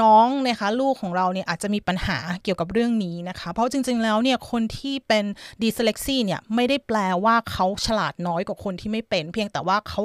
[0.03, 5.25] น้องนะคะลูกของเราเนี่ยอาจจะมีปัญหาเกี่ยวกับเรื่องนี้นะคะ เพราะจริง ๆ แล้วเนี่ยคนที่เป็น
[5.63, 10.03] dyslexi เนี่ยไม่ได้แปลว่าเขาฉลาดน้อยกว่าคนที่ไม่เป็น เพียงแต่ว่าเขา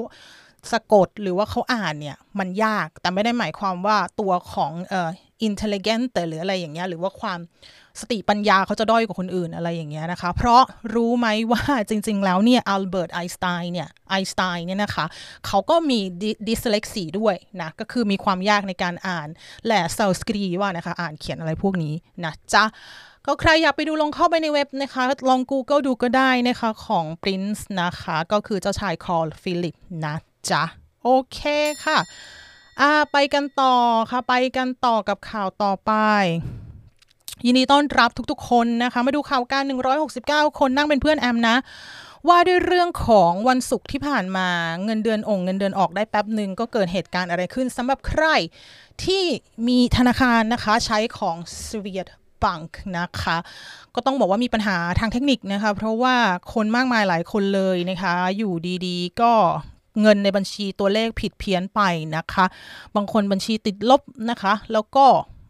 [0.72, 5.10] สะกดหรือว่าเขาอ่านเนี่ยมันยากแต่ไม่ได้หมายความว่าตัวของเอ่อ
[5.48, 7.40] intelligent หรืออะไรอย่างเงี้ยหรือว่าความ
[8.02, 10.62] สติปัญญาเขาจะด้อยกว่าคนอื่นอะไรอย่างเงี้ยนะคะ เพราะ
[10.96, 15.06] รู้ไหมว่าจริง ๆ แล้วเนี่ยอัลเบิร์ตไอน์สไตน์เนี่ยไอน์สไตน์เนี่ยนะคะ
[15.48, 16.00] เขาก็มี
[16.48, 19.28] dyslexi ด้วยนะก็คือมีความยากในการอ่าน
[19.68, 22.64] läsa skriva นะคะอ่านเขียนอะไรพวกนี้นะจ๊ะ
[23.26, 30.16] ก็ใครอยากไปดูลองเข้าไปในเว็บนะคะ ลอง Google ดูก็ได้นะคะของ Prince นะคะ ก็คือเจ้าชาย Carl Philip นะ
[30.52, 30.64] จ๊ะ
[31.04, 31.40] โอเค
[31.86, 31.98] ค่ะ
[32.82, 33.76] อ่าไปกันต่อ
[34.12, 35.94] ค่ะ ไปกันต่อกับข่าวต่อไป
[37.46, 39.64] ยินดีต้อนรับทุกๆ คนนะคะ มาดูข่าวกัน
[40.12, 41.56] 169 คนนั่งเป็นเพื่อนแอมนะ
[42.28, 44.48] ว่าด้วยเรื่องของวันศุกร์ที่ผ่านมา
[44.86, 48.26] เงินเดือนองเงินเดือนออกได้แป๊บหนึ่งก็เกิดเหตุการณ์อะไรขึ้นสำหรับใคร
[49.04, 49.24] ที่
[49.68, 52.08] มีธนาคารนะคะใช้ของ s w e d
[52.44, 53.38] Bank นะคะ
[53.96, 56.16] ก็ต้องบอกว่ามีปัญหาทางเทคนิคนะคะ เพราะว่า
[56.54, 58.54] คนมากมายหลายคนเลยนะคะ อยู่
[58.86, 59.34] ดีๆ ก็
[60.02, 61.82] เงินในบัญชีตัวเลขผิดเพี้ยนไป
[62.18, 62.46] นะคะ
[62.96, 65.06] บางคนบัญชีติดลบนะคะ แล้วก็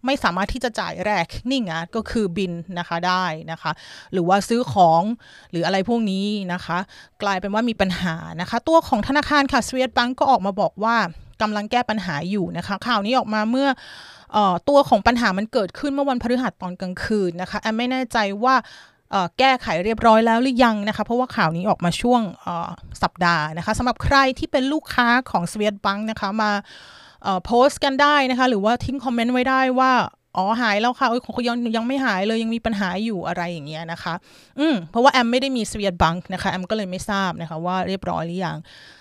[0.05, 3.71] ไม่สามารถที่จะจ่ายแรกนี่ไงก็คือบินนะคะได้นะคะ
[4.13, 5.01] หรือว่าซื้อของ
[5.51, 6.77] หรืออะไรพวกนี้นะคะ
[7.23, 10.95] กลายเป็นว่ามีปัญหานะคะ ตัวของธนาคารค่ะสวีเดนบังก็ออกมาบอกว่า
[11.41, 13.67] กำลังแก้ปัญหาอยู่นะคะ ข่าวนี้ออกมาเมื่อ
[14.35, 14.37] อ
[14.69, 18.55] ตัวของปัญหามันเกิดขึ้นเมื่อวันพฤหัสตอนกลางคืนนะคะแอมไม่แน่ใจว่า
[19.39, 22.21] แก้ไขเรียบร้อยแล้วหรือยังนะคะ เพราะว่าข่าวนี้ออกมาช่วง
[23.03, 26.51] สัปดาห์นะคะสำหรับใครที่เป็นลูกค้าของสวีเดบังนะคะมา
[27.45, 29.91] โพสต์กันได้นะคะ หรือว่าทิ้งคอมเมนต์ไว้ได้ว่า
[30.37, 34.13] อ๋อหายแล้วค่ะของยังยังไม่หายเลยยังมีปัญหาอยู่อะไรอย่างเงี้ยนะคะ
[34.59, 38.57] อืมเพราะว่าแอมไม่ได้มีสวีเดบังนะคะแอมก็เลยไม่ทราบนะคะว่าเรียบร้อยหรือยัง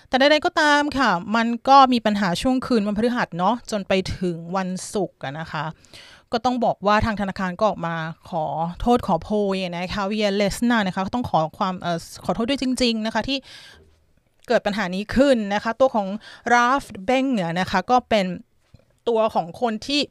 [0.09, 5.65] แต่ใดๆก็ตามค่ะ มันก็มีปัญหาช่วงคืนวันพฤหัสเนาะจนไปถึงวันศุกร์นะคะ
[6.35, 7.95] ก็ต้องบอกว่าทางธนาคารก็ออกมา
[8.29, 8.45] ขอ
[8.81, 11.87] โทษขอโพยนะคะเวียเลสนานะคะก็ต้องขอความอ
[12.25, 13.37] ขอโทษด้วยจริง ๆ นะคะที่
[14.47, 16.07] เกิดปัญหานี้ขึ้นนะคะ ตัวของ
[16.53, 18.25] ราฟเบงเนี่ยนะคะก็เป็น
[19.07, 20.01] ตัวของคนที่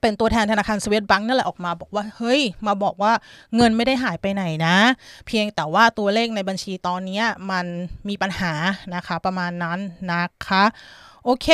[0.00, 3.12] เป็นตัวแทนธนาคารสวีเดนบังนั่นแหละออกมาบอกว่าเฮ้ย มาบอกว่า
[3.56, 4.76] เงินไม่ได้หายไปไหนนะ
[5.26, 7.66] เพียงแต่ว่าตัวเลขในบัญชีตอนนี้มัน
[8.08, 8.52] มีปัญหา
[8.94, 9.78] นะคะ ประมาณนั้น
[10.12, 10.64] นะคะ
[11.24, 11.48] โอเค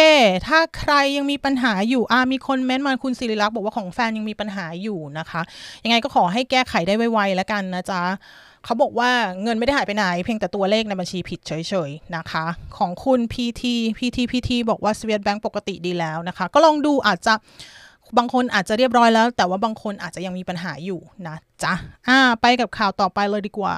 [0.47, 5.43] ถ้าใครยังมีปัญหาอยู่อามีคนเม้นมาคุณศิริลักษ์บอกว่าของแฟนยังมีปัญหาอยู่นะคะ
[5.85, 8.03] ยังไงก็ขอให้แก้ไขได้ไวๆแล้วกันนะจ๊ะ
[8.65, 9.11] เขาบอกว่า
[9.43, 11.53] เงินไม่ได้หายไปไหน เพียงแต่ตัวเลขในบัญชีผิดเฉ
[11.89, 12.45] ยๆนะคะ
[12.79, 13.63] ของคุณ PT
[13.99, 17.35] PT PT บอกว่าสวีเดนแบงก์ปกติดีแล้วนะคะ ก็ลองดูอาจจะ
[18.19, 21.73] บางคนอาจจะเรียบร้อยแล้ว แต่ว่าบางคนอาจจะยังมีปัญหาอยู่นะจ๊ะ
[22.09, 23.77] อ่าไปกับข่าวต่อไปเลยดีกว่า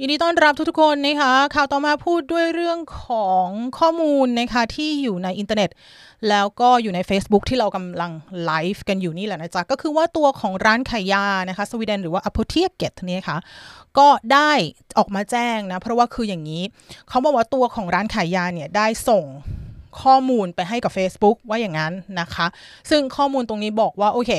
[0.00, 3.46] ยินดีต้อนรับทุกๆคนนะคะข่าวต่อมาพูดด้วยเรื่องของ
[3.78, 5.70] ข้อมูลนะคะที่อยู่ในอินเทอร์เน็ต
[6.28, 8.12] แล้วก็อยู่ใน Facebook ที่เรากำลัง
[8.44, 13.36] ไลฟ์กันอยู่นี่แหละนะจ๊ะ ก็คือว่าตัวของร้านขายยานะคะสวีเดนหรือว่า Apoteket นี่ยค่ะ
[13.98, 14.52] ก็ได้
[14.98, 16.62] ออกมาแจ้งนะ เพราะว่าคืออย่างนี้
[17.08, 19.24] เขาบอกว่าตัวของร้านขายยาเนี่ยได้ส่ง
[20.02, 22.46] ข้อมูลไปให้กับ Facebook ว่าอย่างนั้นนะคะ
[22.90, 24.32] ซึ่งข้อมูลตรงนี้บอกว่าโอเค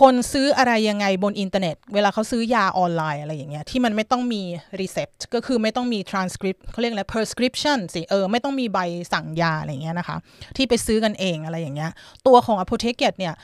[0.00, 4.42] คนซื้ออะไรยังไงบนอินเทอร์เน็ต เวลาเขาซื้อยาออนไลน์อะไรอย่างเงี้ยที่มันไม่ต้องมี
[4.80, 8.78] recept ก็คือไม่ต้องมี transcript เขาเรียกอะไร prescription สิเออไม่ต้องมีใบ
[9.12, 10.16] สั่งยาอะไรอย่างเงี้ยนะคะ
[10.56, 11.90] ที่ไปซื้อกันเองอะไรอย่างเงี้ย
[12.26, 13.34] ตัวของ Apoteket เนี่ย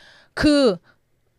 [0.41, 0.63] คือ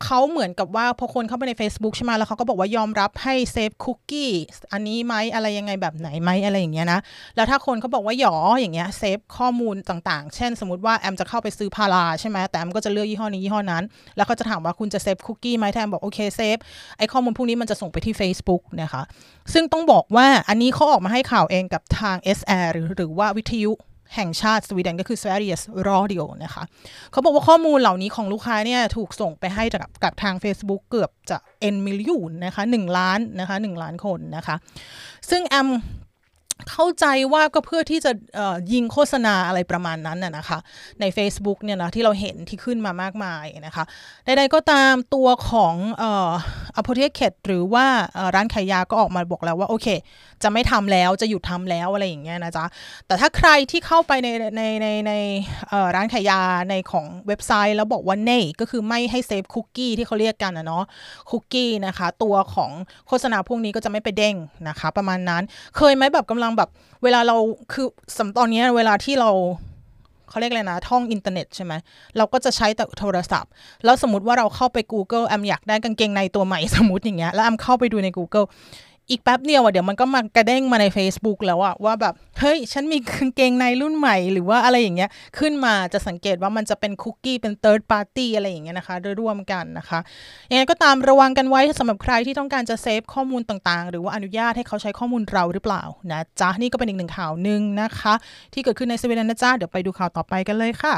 [0.03, 4.31] เขาเหมือนกับว่าพอคนเข้าไปใน Facebook ใช่ไหมแล้วเขาก็บอกว่ายอมรับให้ save cookie
[4.73, 6.99] อันนี้ไหมอะไรยังไงแบบไหนไหมอะไรอย่างเงี้ยนะ
[7.35, 13.83] แล้วถ้าคนเขาบอกว่า ja อย่างเงี้ย save ข้อมูลต่างๆ เช่นสมมติว่าแอมจะเข้าไปซื้อพาราใช่ไหมแต่แอมก็จะเลือกยี่ห้อนี้ยี่ห้อนั้น
[14.15, 16.57] แล้วเขาจะถามว่าคุณจะ save cookie ไหมแอมบอกโอเค save
[16.97, 19.01] ไอข้อมูลพวกนี้มันจะส่งไปที่ Facebook นะคะ
[19.53, 23.73] ซึ่งต้องบอกว่าอันนี้เขาออกมาให้ข่าวเองกับทาง SR หรือหรือว่าวิทยุ
[24.15, 26.63] แห่งชาติสวีเดนก็คือ Sveriges Radio นะคะ
[27.11, 31.37] เขาบอกว่าข้อมูลเหล่านี้ของลูกค้าเนี่ยถูกส่งไปให้กับกับทาง Facebook เกือบจะ
[31.73, 34.55] N มิลลินนะคะ1ล้านนะคะ1ล้านคนนะคะ
[35.29, 35.69] ซึ่งแอม
[36.71, 38.11] เข้าใจว่าก็เพื่อที่จะ
[38.73, 40.59] ยิงโฆษณาอะไรประมาณนั้นน่ะนะคะ
[41.01, 43.83] ใน Facebook เนี่ยนะที่เราเห็นที่ขึ้นมามากมายนะคะ
[44.25, 46.31] ใดๆก็ตามตัวของเอ่อ
[46.79, 47.85] Apotheket หรือว่า
[48.35, 49.87] ร้านขายยาก็ออกมาบอกแล้วว่า โอเค
[50.43, 52.65] จะไม่ทำแล้วจะหยุดทำแล้วอะไรอย่างเงี้ยนะจ๊ะ
[53.07, 55.13] แต่ถ้าใครที่เข้าไปในในในใน
[55.95, 60.83] ร้านขายยาในของเว็บไซต์แล้วบอกว่าเน่ก็คือไม่ให้เซฟคุกกี้ที่เขาเรียกกันนะเนาะ
[61.29, 62.71] คุกกี้นะคะ ตัวของ
[63.07, 64.35] โฆษณาพวกนี้ก็จะไม่ไปเด้ง
[64.67, 65.43] นะคะ ประมาณนั้น
[65.77, 66.69] เคยไหมแบบกำลังแบบ
[67.03, 67.35] เวลาเรา
[67.71, 69.31] คือสำตอนนี้เวลาที่เรา
[70.29, 71.73] เขาเรียกอะไรนะ ท่องอินเทอร์เน็ตใช่ไหม
[72.17, 73.51] เราก็จะใช้แต่โทรศัพท์
[73.83, 78.47] แล้วสมมติว่าเราเข้าไป Google แอมอยากได้กางเกงในตัวใหม่สมมติอย่างเงี้ยแล้วแอมเข้าไปดูใน Google
[79.09, 89.99] อีกแป๊บเดียวอะเดี๋ยวมันก็มากระเด้งมาใน Facebook แล้วอะว่าแบบ เฮ้ย ฉันมีกางเกงในรุ่นใหม่หรือว่าอะไรอย่างเงี้ย ขึ้นมาจะสังเกตว่ามันจะเป็นคุกกี้เป็น third party อะไรอย่างเงี้ยนะคะร่วมกันนะคะ
[90.51, 98.13] ยังไงก็ตามระวังกันไว้สำหรับใครที่ต้องการจะเซฟข้อมูลต่างๆ หรือว่าอนุญาตให้เขาใช้ข้อมูลเราหรือเปล่านะจ๊ะนี่ก็เป็นอีกหนึ่งข่าวหนึ่งนะคะ
[98.53, 100.95] ที่เกิดขึ้นในสวีเดนนะจ๊ะเดี๋ยวไปดูข่าวต่อไปกันเลยค่ะ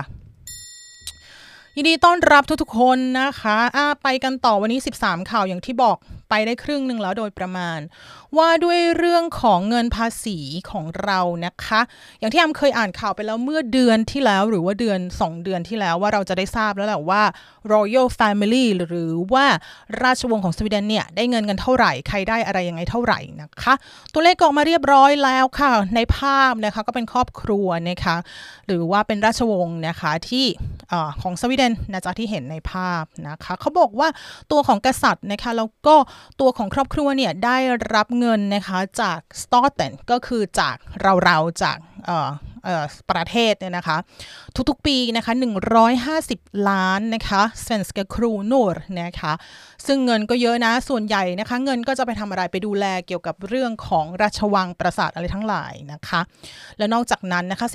[1.76, 5.98] ยินดีต้อนรับทุกๆคนนะคะอ่าไปกันต่อวันนี้ 13 ข่าวอย่างที่บอก
[6.30, 7.80] ไปได้ครึ่งหนึ่งแล้วโดยประมาณ
[8.38, 10.38] ว่าด้วยเรื่องของเงินภาษี
[10.72, 11.82] ของเรานะคะ
[12.20, 17.24] อย่างที่แอมเคยอ่านข่าวไปแล้วเมื่อเดือนที่แล้วหรือว่าเดือน 2 เดือนที่แล้วว่าเราจะได้ทราบแล้วแหละว่า
[17.74, 19.46] Royal Family หรือว่า
[20.04, 23.74] ราชวงศ์ของสวีเดนเนี่ยได้เงินกันเท่าไหร่ใครได้อะไรยังไงเท่าไหร่นะคะ
[24.14, 28.16] ตัวเลขออกมาเรียบร้อยแล้วค่ะ ในภาพนะคะก็เป็นครอบครัวนะคะ
[28.68, 30.46] หรือว่าเป็นราชวงศ์นะคะที่
[30.92, 34.08] อของสวีเดนนะจ๊ะที่เห็นในภาพนะคะเขาบอกว่า
[34.52, 35.96] ตัวของกษัตริย์นะคะแล้วก็
[36.40, 37.58] ตัวของครอบครัวเนี่ยได้
[37.96, 40.76] รับเงินนะคะจาก staten ก็คือจาก
[41.24, 41.78] เราๆจาก
[43.12, 43.98] ประเทศเนี่ยนะคะ
[44.70, 45.34] ทุกๆปีนะคะ
[46.00, 49.34] 150 ล้านนะคะ svenska kronor นะคะ
[49.86, 56.22] ซึ่งเงินก็เยอะนะส่วนใหญ่นะคะ เงินก็จะไปทำอะไรไปดูแลเกี่ยวกับเรื่องของราชวังปราสาทอะไรทั้งหลายนะคะ
[56.78, 57.68] แล้วนอกจากนั้นนะคะ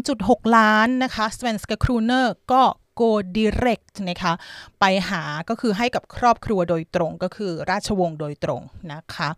[0.00, 2.62] 13.6 ล้านนะคะ svenska kronor ก็
[3.00, 4.32] go direct นะคะ
[4.80, 8.60] ไปหาก็คือให้กับครอบครัวโดยตรงก็คือราชวงศ์โดยตรง
[8.92, 9.28] นะคะ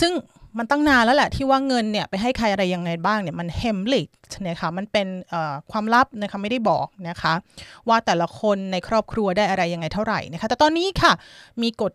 [0.00, 0.12] ซึ่ง
[0.58, 4.08] มันตั้งนานแล้วแหละที่ว่าเงินเนี่ยไปให้ใครอะไรยังไงบ้างเนี่ยมันเฮมลิก
[4.48, 5.08] นะคะมันเป็น
[5.70, 7.34] ความลับนะคะไม่ได้บอกนะคะ
[7.88, 11.12] ว่าแต่ละคนในครอบครัวได้อะไรยังไงเท่าไหร่นะคะแต่ตอนนี้ค่ะ
[11.62, 11.92] มีกฎ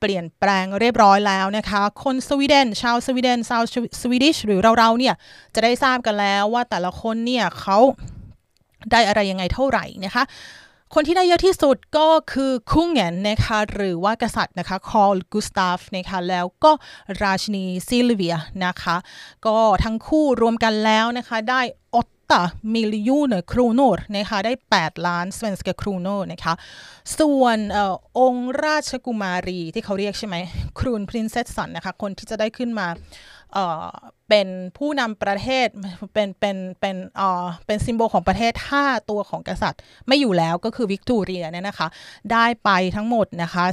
[0.00, 3.62] เปลี่ยนแปลงเรียบร้อยแล้วนะคะ คนสวีเดน ชาวสวีเดนชาว
[4.00, 5.14] สวีดิชหรือเราๆเนี่ย
[5.54, 7.78] จะได้ทราบกันแล้วว่าแต่ละคนเนี่ยเขา
[8.92, 10.24] ได้อะไรยังไงเท่าไหร่นะคะ
[10.94, 16.72] คนที่ได้เยอะที่สุดก็คือคุงเงนนะคะหรือว่ากษัตริย์นะคะคอลกุสตาฟนะคะแล้วก็
[17.22, 18.96] ราชินีซิลเวียนะคะ
[19.46, 21.60] ก็ทั้งคู่รวมกันแล้วนะคะได้
[22.18, 26.54] 8 miljoner kronor นะคะได้ 8 ล้าน svenska kronor นะคะ
[27.18, 27.78] ส่วนอ
[28.18, 30.36] องค์ราชกุมารีที่เขาเรียกใช่ไหม
[30.78, 32.86] kronprinsessan นะคะคนที่จะได้ขึ้นมา
[34.28, 35.68] เป็นผู้นำประเทศ
[36.12, 41.88] เป็นเป็นเป็นเอ่อเป็น symbol ของประเทศถ้าตัวของกษัตริย์ ไม่อยู่แล้วก็คือวิกตอเรียเนี่ยนะคะ
[42.32, 43.64] ได้ไปทั้งหมดนะคะ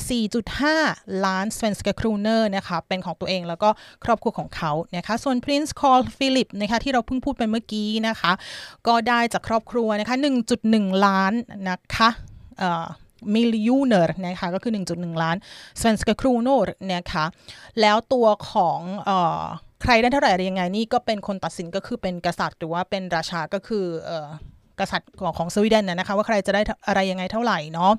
[0.57, 3.69] 4.5 ล้าน svenska kronor นะคะเป็นของตัวเองแล้วก็
[4.03, 8.31] ครอบครัวของเขานะคะส่วน prins Carl Philip นะคะที่เราเพิ่งพูดไปเมื่อกี้นะคะ
[8.87, 10.15] ก็ได้จากครอบครัวนะคะ
[10.61, 11.33] 1.1 ล้าน
[11.69, 12.09] นะคะ
[13.33, 15.37] miljoner นะคะก็คือ 1.1 ล้าน
[15.79, 17.25] svenska kronor นะคะ
[17.81, 18.79] แล้วตัวของ
[19.85, 24.27] ใครได้เท่าไหร่อะไรยังไงนี่ก็เป็นคนตัดสินก็คือเป็นกษัตริย์ หรือว่าเป็นราชาก็คือเออ
[24.79, 27.91] กษัตริย์ของของสวีเดนนะคะว่าใครจะได้อะไรยังไงเท่าไหร่เนาะ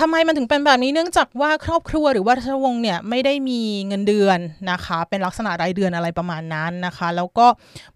[0.00, 4.38] ทำไมมันถึงเป็นแบบนี้เนื่องจากว่าครอบครัวหรือว่าราชวงศ์เนี่ยไม่ได้มีเงินเดือน
[4.70, 7.46] นะคะ เป็นลักษณะรายเดือนอะไรประมาณนั้นนะคะ แล้วก็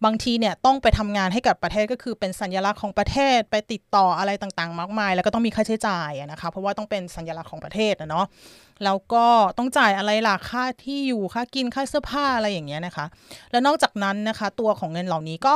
[0.04, 8.26] บางทีเนี่ยต้องไปทำงานให้กับประเทศก็คือเป็นสัญลักษณ์ของประเทศไปติดต่ออะไรต่างๆ มากมาย แล้วก็ต้องมีค่าใช้จ่ายนะคะ เพราะว่าต้องเป็นสัญลักษณ์ของประเทศนะเนาะ
[8.84, 9.24] แล้วก็
[9.58, 13.06] ต้องจ่ายอะไรล่ะค่าที่อยู่ค่ากินค่าเสื้อผ้าอะไรอย่างเงี้ยนะคะ
[13.50, 15.54] แล้วนอกจากนั้นนะคะ ตัวของเงินเหล่านี้ก็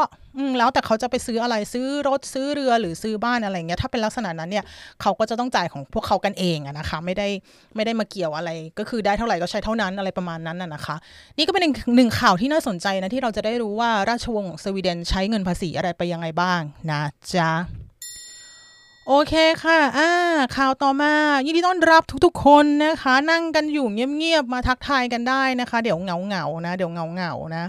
[0.58, 4.64] แล้วแต่เขาจะไปซื้ออะไรซื้อรถซื้อเรือหรือซื้อบ้านอะไรเงี้ยถ้าเป็นลักษณะนั้นเนี่ย
[5.00, 7.28] เขาก็จะต้องจ่ายของพวกเขากันเองอะนะคะ ไม่ได้
[7.76, 10.96] ไม่ได้มาเกี่ยวอะไร ก็คือได้เท่าไหร่ก็ใช้เท่านั้นอะไรประมาณนั้นนะคะ
[11.38, 11.62] นี่ก็เป็น
[11.96, 17.00] หนึ่งข่าวที่น่าสนใจนะที่เราจะได้รู้ว่าราชวงศ์สวีเดนใช้เงินภาษีอะไรไปยังไงบ้างนะ
[17.34, 17.81] จ๊ะ
[19.08, 19.34] โอเค
[19.64, 20.10] ค่ะ อ่า
[20.56, 21.12] ข่าวต่อมา
[21.46, 27.64] ยินดีต้อนรับทุกๆ คนนะคะ นั่งกันอยู่เงียบๆ มาทักทายกันได้นะคะ เดี๋ยวเงาเงานะ เดี๋ยวเงาเงานะ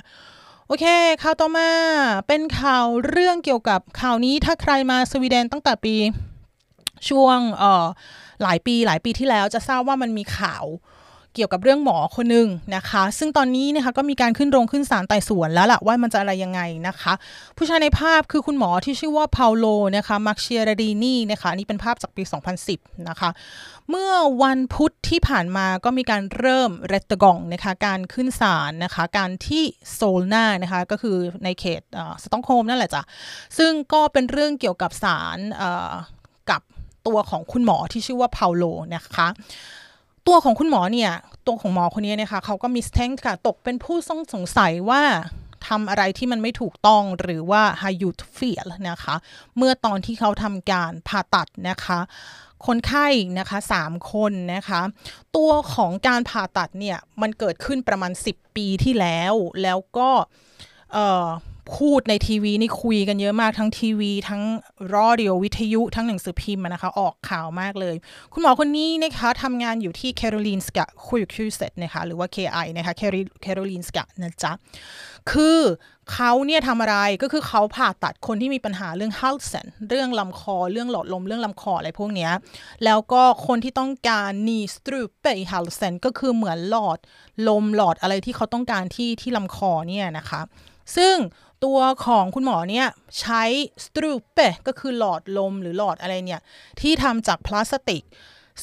[0.68, 0.86] โอเค
[1.24, 1.70] ข่าวต่อมา
[2.28, 5.96] เป็นข่าวเรื่องเกี่ยวกับข่าวนี้ถ้าใครมาสวีเดนตั้งแต่ปี
[7.10, 7.86] ช่วง เอ่อ
[8.44, 10.66] หลายปีหลายปีที่แล้วจะทราบว่ามันมีข่าว
[11.36, 17.14] เกี่ยวกับเรื่องหมอคนหนึ่งนะคะ ซึ่งตอนนี้นะคะก็มีการขึ้นโรงขึ้นศาลไต่สวนแล้วล่ะว่ามันจะอะไรยังไงนะคะ
[17.58, 19.66] ผู้ชายในภาพคือคุณหมอที่ชื่อว่าพาโล
[19.98, 22.24] นะคะมาร์เชียรดีนี่นะคะนี่เป็นภาพจากปี
[22.66, 23.30] 2010 นะคะ
[23.90, 24.12] เมื่อ
[24.44, 29.64] วันพุธที่ผ่านมาก็มีการเริ่ม rättegång นะคะการขึ้นศาลนะคะการที่
[29.94, 31.82] Solna นะคะก็คือในเขต
[32.24, 33.02] สตอกโฮล์มนั่นแหละจ้ะ
[33.58, 35.38] ซึ่งก็เป็นเรื่องเกี่ยวกับศาล
[36.50, 36.62] กับ
[37.08, 38.64] ตัวของคุณหมอที่ชื่อว่า Paolo
[38.96, 39.30] นะคะ
[40.28, 41.12] ตัวของคุณหมอเนี่ย
[41.48, 45.02] ตัวของหมอคนนี้นะคะเขาก็ misstänkt ค่ะ ตกเป็นผู้ต้องสงสัยว่า
[45.68, 49.16] ทำอะไรที่มันไม่ถูกต้องหรือว่า ha gjort fel นะคะ
[49.58, 52.00] เมื่อตอนที่เขาทำการผ่าตัดนะคะ
[52.66, 53.08] คนไข้
[53.40, 54.82] นะคะสามคนนะคะ
[55.36, 59.34] ตัวของการผ่าตัดเนี่ย มันเกิดขึ้นประมาณ 10 ปีที่แล้ว
[59.64, 60.10] แล้วก็
[61.76, 64.42] พูดในทีวีนี่คุยกันเยอะมากทั้งทีวี ทั้ง
[64.94, 67.96] รอดิโอวิทยุทั้งหนังสือพิมพ์นะคะ ออกข่าวมากเลย
[68.34, 72.94] คุณหมอคนนี้นะคะทำงานอยู่ที่ Karolinska sjukhuset นะคะหรือว่า KI นะคะ
[73.44, 74.52] Karolinska นะจ๊ะ
[75.32, 75.60] คือ
[76.14, 82.32] เขาเนี่ยทำอะไรก็คือเขาผ่าตัดคนที่มีปัญหาเรื่อง halsen เรื่องลำคอ เรื่องหลอดลม เรื่องลำคออะไรพวกเนี้ย
[82.86, 86.98] แล้วก็คนที่ต้องการ ny strupe halsen ก็คือเหมือนหลอด
[87.48, 90.42] ลมหลอดอะไรที่เขาต้องการที่ที่ลำคอเนี่ยนะคะ
[90.98, 91.16] ซึ่ง
[91.64, 92.88] ตัวของคุณหมอเนี่ย
[93.22, 93.44] ใช้
[93.86, 96.42] strupe ก็คือหลอดลมหรือหลอดอะไรเนี่ย
[96.80, 98.04] ที่ทำจากพลาสติก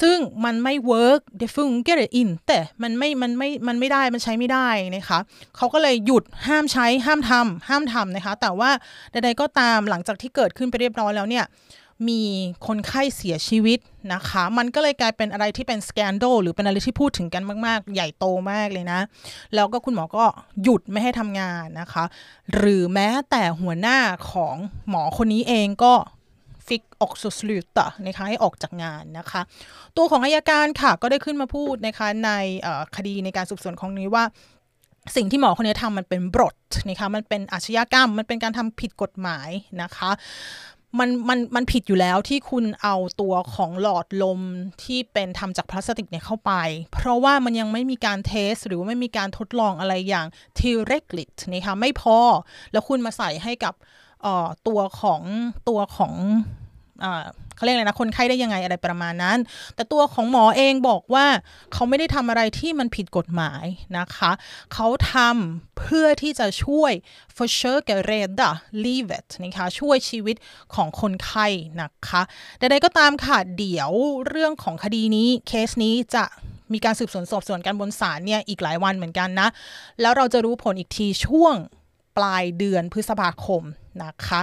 [0.03, 5.19] ซึ่งมันไม่ work det fungerar inte มันไม่มันไม่มันไม่ได้มันใช้ไม่ได้นะคะ
[5.57, 8.71] เขาก็เลยหยุดห้ามใช้ห้ามทำห้ามทำนะคะ แต่ว่า
[9.13, 11.45] ใดๆก็ตามหลังจากที่เกิดขึ้นไปเรียบร้อยแล้วเนี่ย
[12.09, 12.23] มี
[12.67, 13.79] คนไข้เสียชีวิต
[14.13, 19.01] นะคะ มันก็เลยกลายเป็นอะไรที่เป็นสแกนโดหรือเป็นอะไรที่พูดถึงกันมาก ๆ ใหญ่โตมากเลยนะ
[19.55, 20.25] แล้วก็คุณหมอก็
[20.63, 22.05] หยุดไม่ให้ทำงานนะคะ
[22.57, 23.99] หรือแม้แต่หัวหน้า
[24.33, 24.55] ของ
[24.89, 25.95] หมอคนนี้เองก็
[26.67, 29.41] ฟิกออกสุสลูตนะคะให้ออกจากงานนะคะ
[29.97, 32.31] ตัวของอายการค่ะก็ได้ขึ้นมาพูดนะคะใน
[32.97, 34.25] คดีในการสืบสวนของนี้ว่า
[35.17, 36.55] สิ่งที่หมอคนนี้ทำมันเป็นบท
[36.89, 39.51] นะคะ มันเป็นอาชญากรรม มันเป็นการทำผิดกฎหมาย
[39.83, 40.11] นะคะ
[40.99, 44.41] มันมันมันผิดอยู่แล้วที่คุณเอาตัวของหลอดลม
[44.85, 46.53] ที่เป็นทำจากพลาสติกเนี่ยเข้าไป
[46.93, 50.27] เพราะว่ามันยังไม่มีการเทส หรือว่าไม่มีการทดลองอะไรอย่าง
[50.59, 52.19] ทีเรกลิตนะคะไม่พอ
[52.73, 53.75] แล้วคุณมาใส่ให้กับ
[54.69, 55.23] ตัวของ
[55.69, 56.15] ตัวของ
[57.57, 59.39] เขาเรียกอะไรนะคนไข้ได้ยังไงอะไรประมาณนั้น
[59.75, 61.27] แต่ตัวของหมอเองบอกว่า
[61.73, 63.65] เขาไม่ได้ทำอะไรที่มันผิดกฎหมาย
[63.99, 64.31] นะคะ
[64.75, 66.93] เขาทำเพื่อที่จะช่วย
[67.37, 68.51] for sure g e r e d a
[68.85, 70.37] livet นะคะช่วยชีวิต
[70.75, 71.47] ของคนไข้
[71.81, 72.23] นะคะ
[72.59, 73.91] ใดๆก็ตามค่ะเดี๋ยว
[74.29, 76.25] เรื่องของคดีนี้เคสนี้จะ
[76.73, 79.49] มีการสืบสวนสอบสวนกันบนศาลเนี่ยอีกหลายวันเหมือนกันนะ
[80.01, 81.55] แล้วเราจะรู้ผลอีกทีช่วง
[82.17, 83.63] ปลายเดือนพฤษภาคม
[84.05, 84.41] นะคะ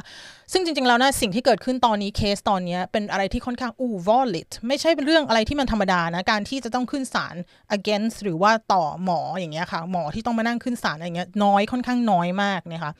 [0.51, 7.36] ซึ่งจริงๆ แล้วนะสิ่งที่เกิดขึ้นตอนนี้เคสตอนนี้เป็นอะไรที่ค่อนข้างอู้วอลิตไม่ใช่เป็นเรื่องอะไรที่มันธรรมดานะ การที่จะต้องขึ้นศาล
[7.77, 12.91] against หรือว่าต่อหมออย่างเงี้ยค่ะ หมอที่ต้องมานั่งขึ้นศาลอะไรเงี้ยน้อยค่อนข้างน้อยมากนะคะ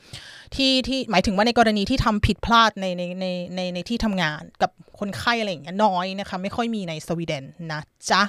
[0.54, 8.22] ที่ที่หมายถึงว่าในกรณีที่ทำผิดพลาดในในในในในที่ทำงานกับคนไข้อะไรอย่างเงี้ยน้อยนะคะ ไม่ค่อยมีในสวีเดนนะจ๊ะ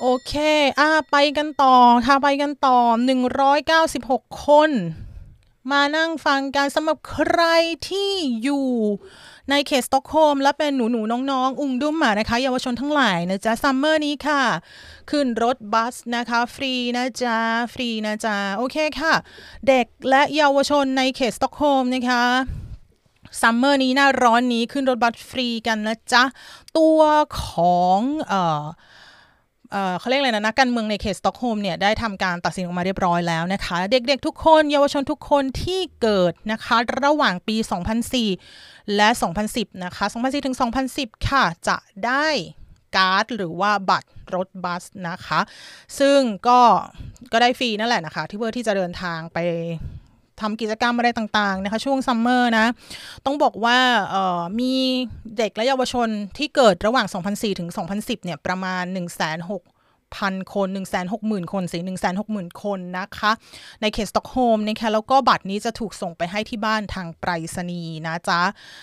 [0.00, 0.32] โอเค
[0.80, 2.78] อ่า ไปกันต่อค่ะไปกันต่อ
[3.64, 4.70] 196 คน
[5.70, 7.40] มานั่งฟังการสำหรับใคร
[7.88, 8.10] ที่
[8.42, 8.68] อยู่
[9.50, 14.42] ในเขตสตอกโฮล์มและเป็นหนูหนูน้องๆ ungdomar นะคะเยาวชนทั้งหลายนะจ๊ะซัมเมอร์นี้ค่ะ
[15.10, 17.38] ขึ้นรถบัสนะคะ ฟรีนะจ๊ะ
[17.74, 19.14] ฟรีนะจ๊ะ โอเคค่ะ
[19.68, 22.24] เด็กและเยาวชนในเขตสตอกโฮล์มนะคะ
[23.40, 26.24] ซัมเมอร์นี้หน้าร้อนนี้ขึ้นรถบัสฟรีกันนะจ๊ะ
[26.78, 27.00] ตัว
[27.42, 27.44] ข
[27.80, 28.64] องเอ่อ
[29.98, 37.56] เขาเรียกอะไรนะนักการเมืองในเขตสต็อกโฮล์มเนี่ยได้ทำการตัดสินออกมาเรียบร้อยแล้วนะคะ เด็กๆทุกคนเยาวชนทุกคนที่เกิดนะคะ ระหว่างปี
[38.26, 39.08] 2004 และ
[39.46, 40.56] 2010 นะคะ 2004 ถึง
[40.92, 41.76] 2010 ค่ะ จะ
[42.06, 42.28] ได้
[42.96, 45.40] การ์ดหรือว่าบัตรรถบัสนะคะ
[45.98, 46.60] ซึ่งก็
[47.32, 49.38] ก็ได้ฟรีนั่นแหละนะคะ ที่เพื่อที่จะเดินทางไป
[50.40, 52.66] ทำกิจกรรมอะไรต่างๆนะคะช่วงซัมเมอร์นะ
[53.26, 53.78] ต้องบอกว่า
[54.60, 54.72] มี
[55.38, 59.77] เด็กและเยาวชนที่เกิดระหว่าง 2004 ถึง 2010 เนี่ยประมาณ 1 6 0 0 0
[60.16, 63.30] พันคน1 6 0 0 0 0 คนสิ1 6 0 0 0 0 คนนะคะ
[63.80, 68.40] ในเขตสต็อกโฮล์มนะคะแล้วก็บัตรนี้จะถูกส่งไปให้ที่บ้านทางไปรษณีย์นะจ๊ะ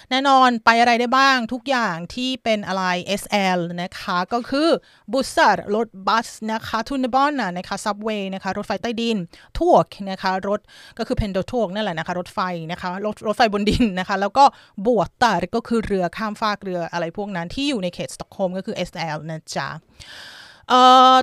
[0.10, 2.84] แน่นอนไปอะไรได้บ้างทุกอย่างที่เป็นอะไร
[3.22, 4.70] SL นะคะ ก็คือ
[5.12, 9.18] บุษร์รถบัสนะคะทุนบอนนะคะซับเวย์นะคะ รถไฟใต้ดิน
[9.60, 10.60] ทวกนะคะรถ
[10.98, 12.40] ก็คือเพนโดทวกนั่นแหละนะคะ รถไฟ
[12.72, 14.46] นะคะรถรถไฟบนดินนะคะ แล้วก็
[14.86, 19.68] båt ก็คือเรือข้ามฟากเรืออะไรพวกนั้นที่อยู่ในเขตสต็อกโฮล์มก็คือ SL นะจ๊ะ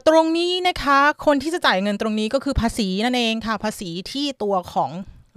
[0.08, 4.90] ตรงนี้นะคะ คนที่จะจ่ายเงินตรงนี้ก็คือภาษีนั่นเองค่ะ ภาษีที่ตัวของ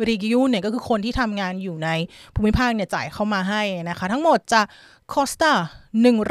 [0.07, 1.89] region เนี่ยก็คือคนที่ทำงานอยู่ใน
[2.35, 4.61] ภูมิภาคเนี่ยจ่ายเข้ามาให้นะคะ ทั้งหมดจะ
[5.13, 5.51] kosta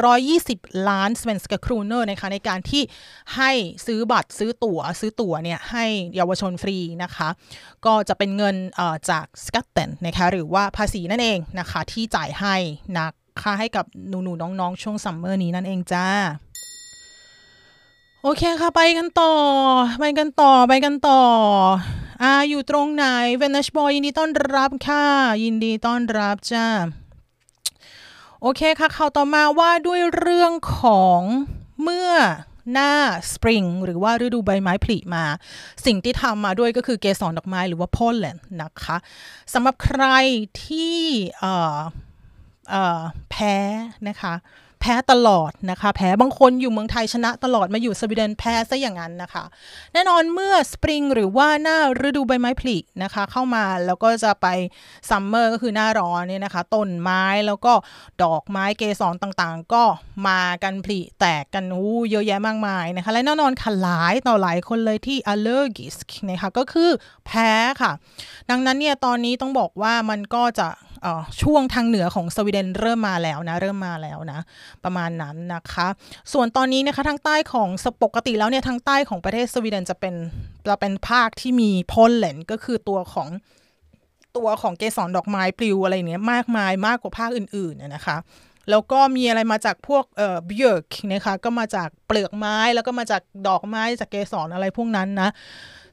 [0.05, 2.83] 120 ล้าน svenska kronor นะคะในการที่
[3.35, 3.51] ให้
[3.85, 7.29] ซื้อบัตรซื้อตั๋วซื้อตั๋วเนี่ยให้เยาวชนฟรีนะคะ
[7.85, 8.55] ก็จะเป็นเงิน
[9.09, 12.55] จาก skatten นะคะหรือว่าภาษีนั่นเองนะคะที่จ่ายให้
[12.97, 13.07] นะ
[13.41, 16.07] คะให้กับหนูๆน้องๆ ช่วงซัมเมอร์นี้นั่นเองจ้า
[18.27, 19.33] โอเคค่ะ ไปกันต่อ
[19.99, 21.21] ไปกันต่อไปกันต่อ
[22.23, 23.05] อ่าอยู่ตรงไหน
[23.37, 25.05] เวนชบอยยินดีต้อนรับค่ะ
[25.43, 26.67] ยินดีต้อนรับจ้า
[28.41, 31.21] โอเคค่ะข่าวต่อมาว่าด้วยเรื่องของ
[31.81, 32.11] เมื่อ
[32.73, 32.93] หน้า
[33.31, 35.25] สปริงหรือว่าฤดูใบไม้ผลิมา
[35.85, 38.97] สิ่งที่ทำมาด้วยก็คือเกสรดอกไม้หรือว่าพอลเลนนะคะ
[39.53, 40.03] สำหรับใคร
[40.65, 41.01] ที่
[43.29, 43.55] แพ้
[44.07, 44.33] นะคะ
[44.85, 49.43] พ้ตลอดนะคะแพ้บางคนอยู่เมืองไทยชนะตลอดมาอยู่สวีเดนแพ้ซะอย่างนั้นนะคะ
[49.93, 54.47] แน่นอนเมื่อสปริงหรือว่าหน้าฤดูใบไม้ผลินะคะ เข้ามาแล้วก็จะไป
[55.09, 57.73] ซัมเมอร์ก็คือหน้าร้อนเนี่ยนะคะต้นไม้แล้วก็
[58.23, 59.83] ดอกไม้เกสรต่างๆ ก็
[60.27, 66.89] มากันผลิแตกกันอู้เยอะแยะมากมายนะคะและแน่นอนค่ะหลายต่อหลายคนเลยที่ allergic นะคะก็คือ
[67.25, 67.91] แพ้ค่ะ
[68.49, 70.67] ดังนั้นเนี่ยตอนนี้ต้องบอกว่ามันก็จะ
[71.41, 74.39] ช่วงทางเหนือของสวีเดนเริ่มมาแล้วนะเริ่มมาแล้วนะ
[74.83, 75.87] ประมาณนั้นนะคะ
[76.33, 77.69] ส่วนตอนนี้นะคะทางใต้ของ
[78.03, 80.15] ปกติแล้วเนี่ยทางใต้ของประเทศสวีเดนจะเป็น
[80.67, 83.29] จะเป็นภาคที่มีพลเลนก็คือตัวของ
[84.37, 88.17] ตัวของเกสรดอกไม้ปลิวอะไรเนี้ยมากมายมากกว่าภาคอื่นๆนะคะ
[88.69, 95.29] แล้วก็มีอะไรมาจากพวกเอ่อเบียร์กนะคะก็มาจากเปลือกไม้แล้วก็มาจากดอกไม้จากเกสรอะไรพวกนั้นนะ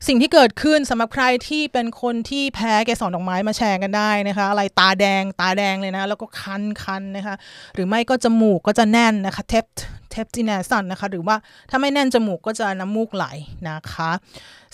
[0.07, 7.35] สิ่งที่เกิดขึ้นสำหรับใครที่เป็นคนที่แพ้เกสรดอกไม้มาแชร์กันได้นะคะ อะไรตาแดงตาแดงเลยนะ แล้วก็คันคันนะคะ
[7.75, 9.65] หรือไม่ก็จมูกก็จะแน่นนะคะเทป
[10.11, 11.37] เทปจีเนสันนะคะ หรือว่า
[11.71, 13.27] ถ้าไม่แน่นจมูกก็จะน้ำมูกไหล
[13.69, 14.11] นะคะ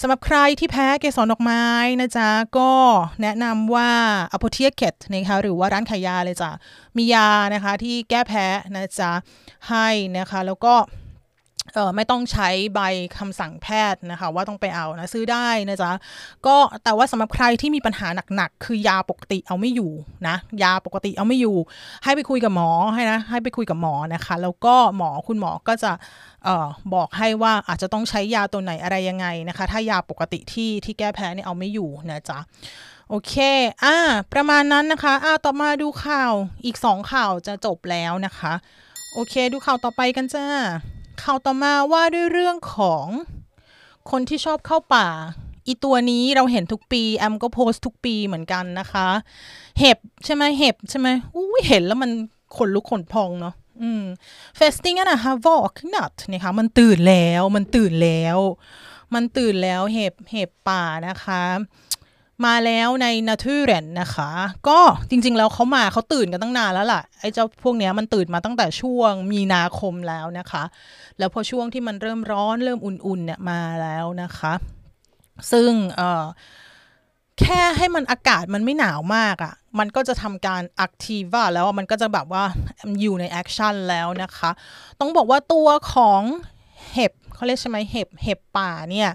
[0.00, 1.64] สำหรับใครที่แพ้เกสรดอกไม้
[2.00, 2.70] นะจ๊ะ ก็
[3.22, 3.90] แนะนำว่า
[4.32, 6.50] อโพเทียเกตนะคะหรือว่าร้านขายยาเลยจ้ะ
[6.96, 9.12] มียานะคะที่แก้แพ้นะจ๊ะ
[9.68, 10.74] ให้นะคะแล้วก็
[11.78, 12.80] ออไม่ต้องใช้ใบ
[13.18, 15.92] คำสั่งแพทย์นะคะ ว่าต้องไปเอานะซื้อได้นะจ๊ะ
[16.46, 19.92] ก็แต่ว่าสำหรับใครที่มีปัญหาหนักๆ คือยาปกติเอาไม่อยู่
[20.28, 21.56] นะยาปกติเอาไม่อยู่
[22.04, 25.92] ให้ไปคุยกับหมอให้นะให้ไปคุยกับหมอนะคะ แล้วก็หมอคุณหมอก็จะ
[26.44, 32.38] เอ่อบอกให้ว่าอาจจะต้องใช้ยาตัวไหนอะไรยังไงนะคะ ถ้ายาปกติที่ที่แก้แพ้เนี่ยเอาไม่อยู่นะจ๊ะ
[33.10, 33.34] โอเค
[33.84, 33.96] อ่า
[34.32, 36.32] ประมาณนั้นนะคะ อ่า ต่อมาดูข่าว
[36.64, 38.52] อีกสองข่าวจะจบแล้วนะคะ
[39.14, 40.46] โอเค ดูข่าวต่อไปกันจ้า
[41.22, 43.06] ข่าวต่อมาว่าด้วยเรื่องของ
[44.10, 45.08] คนที่ชอบเข้าป่า
[45.66, 49.08] อีตัวนี้เราเห็นทุกปีแอมก็โพสทุกปีเหมือนกันนะคะ
[49.80, 52.10] เห็บใช่ไหมเห็บใช่ไหมอุ้เห็นแล้วมัน
[52.56, 54.04] ขนลุกขนพองเนาะอืม
[54.56, 58.38] เฟสติ้งนะฮะวอกนัทนะคะมันตื่นแล้วมันตื่นแล้ว
[59.14, 61.42] มันตื่นแล้วเห็บเห็บป่านะคะ
[62.46, 64.30] มาแล้วในนาทูเรนนะคะ
[64.68, 64.78] ก็
[65.10, 70.64] จริง ๆ แล้วเขามาเขาตื่นกันตั้งนานแล้วล่ะ ไอ้เจ้าพวกนี้มันตื่นมาตั้งแต่ช่วงมีนาคมแล้วนะคะ
[71.18, 74.52] แล้วพอช่วงที่มันเริ่มร้อนเริ่มอุ่นๆเนี่ยมาแล้วนะคะ
[75.52, 76.24] ซึ่งเอ่อ
[77.40, 82.44] แค่ให้มันอากาศมันไม่หนาวมากอะ่ะ มันก็จะทำการอักทีว่าแล้วมันก็จะแบบว่า
[83.00, 84.50] อยู่ใน action แล้วนะคะ
[85.00, 86.22] ต้องบอกว่าตัวของ
[86.92, 89.10] เห็บเขาเรียกใช่ไหมเห็บเห็บป่าเนี่ย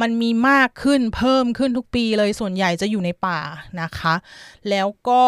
[0.00, 3.40] มันมีมากขึ้นเพิ่มขึ้นทุกปีเลยส่วนใหญ่จะอยู่ในป่า
[3.82, 4.14] นะคะ
[4.70, 5.22] แล้วก็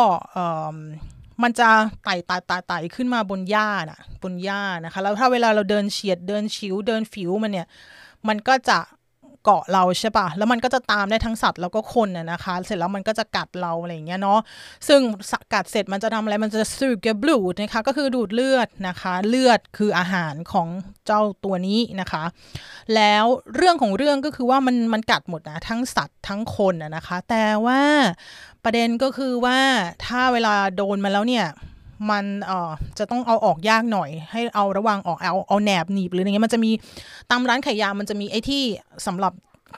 [1.43, 1.69] มันจะ
[2.05, 7.67] ไต่ไต่ไต่ไต่ขึ้นมาบนหญ้านะบนหญ้านะคะ แล้วถ้าเวลาเราเดินเฉียดเดินชิวเดินฝิวมันเนี่ย
[8.29, 8.79] มันก็จะ
[9.51, 14.41] เกาะเราใช่ปะแล้วมันก็จะตามได้ทั้งสัตว์แล้วก็คนน่ะนะคะ เสร็จแล้วมันก็จะกัดเราอะไรอย่างเงี้ยเนาะ
[14.89, 15.01] ซึ่ง
[15.55, 20.69] กัดเสร็จมันจะทำอะไร มันจะ suger blod นะคะ ก็คือดูดเลือดนะคะ เลือดคืออาหารของ
[21.07, 22.25] เจ้าตัวนี้นะคะ
[22.95, 23.25] แล้ว
[23.57, 27.81] เรื่องของเรื่องก็คือว่ามันมันกัดหมดนะทั้งสัตว์ทั้งคนนะคะ แต่ว่า
[28.65, 29.59] ประเด็นก็คือว่า
[30.07, 31.47] ถ้าเวลาโดนมาแล้วเนี่ย
[32.11, 36.71] มันเอ่อจะต้องเอาออกยากหน่อย ให้เอาระวังออกเอาเอาแหนบหนีบหรืออะไรเงี้ยมันจะมี
[37.31, 38.63] ตามร้านขายยามันจะมีไอ้ที่
[39.07, 39.33] สำหรับ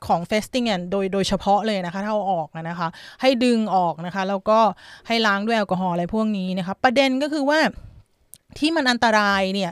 [0.07, 2.89] ของ fästingโดยโดยเฉพาะเลยนะคะถ้าเอาออกนะคะ
[3.21, 4.59] ให้ดึงออกนะคะ แล้วก็
[5.07, 7.59] ให้ล้างด้วยแอลกอฮอล์อะไรพวกนี้นะคะ ประเด็นก็คือว่า
[8.59, 9.71] ที่มันอันตรายเนี่ย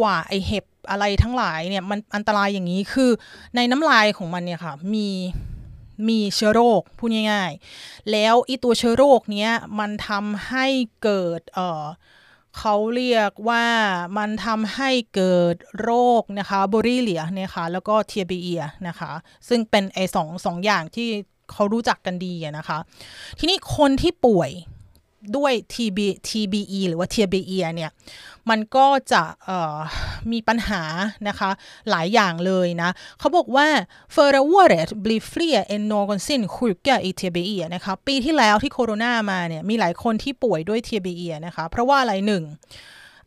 [0.00, 3.10] กว่าไอเห็บอะไรทั้งหลายเนี่ยมันอันตรายอย่างนี้คือ
[3.56, 5.08] ในน้ำลายของมันเนี่ยค่ะมี
[6.08, 10.66] มีเชื้อโรคพูดง่ายๆ แล้วอีตัวเชื้อโรคเนี้ยมันทำให้
[11.02, 11.84] เกิดเออ
[12.58, 13.66] เขาเรียกว่า
[14.18, 15.90] มันทำให้เกิดโร
[16.20, 19.12] คนะคะบริเลียนะคะแล้วก็เทียบีเอียนะคะ
[19.48, 21.08] ซึ่งเป็นไอสองสองอย่างที่
[21.52, 22.78] เขารู้จักกันดีนะคะ
[23.38, 24.50] ทีนี้คนที่ป่วย
[25.36, 25.98] ด้วย TB
[26.28, 27.90] TBE หรือว่า TBE เนี่ย
[28.50, 29.22] มันก็จะ
[30.32, 30.82] มีปัญหา
[31.28, 31.50] นะคะ
[31.90, 33.68] หลายอย่างเลยนะเขาบอกว่า
[34.14, 42.44] förra året blev fler än någonsin sjuka i TBE นะคะปีที่แล้วที่โคโรนามาเนี่ยมีหลายคนที่ป่วยด้วย TBE นะคะเพราะว่าอะไรหนึ่ง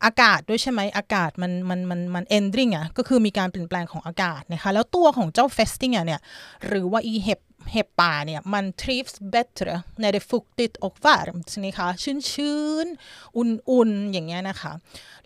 [0.04, 6.20] อากาศด้วยใช่ไหมอากาศมันมันมันมัน ending อะก็คือมีการเปลี่ยนแปลงของอากาศนะคะแล้วตัวของเจ้า festing อะเนี่ย
[6.66, 7.40] หรือว่าอีเห็บ
[7.72, 11.88] เห็บป่าเนี่ยมัน trivs bättre när det är fuktigt och varmt นะคะ
[12.32, 14.72] ชื้นๆอุ่นๆ อย่างเงี้ยนะคะ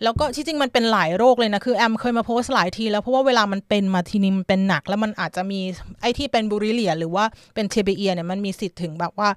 [0.03, 5.59] แล้วก็ที่จริงมันเป็นหลายโรคเลยนะ คือแอมเคยมาโพสต์หลายทีแล้วเพราะว่าเวลามันเป็นมาทีนึงเป็นหนัก แล้วมันอาจจะมี
[6.01, 7.25] ไอ้ที่เป็นบุริเลีย หรือว่า
[7.55, 9.29] เป็นเทเบียเนี่ยมันมีสิทธิ์ถึงแบบว่า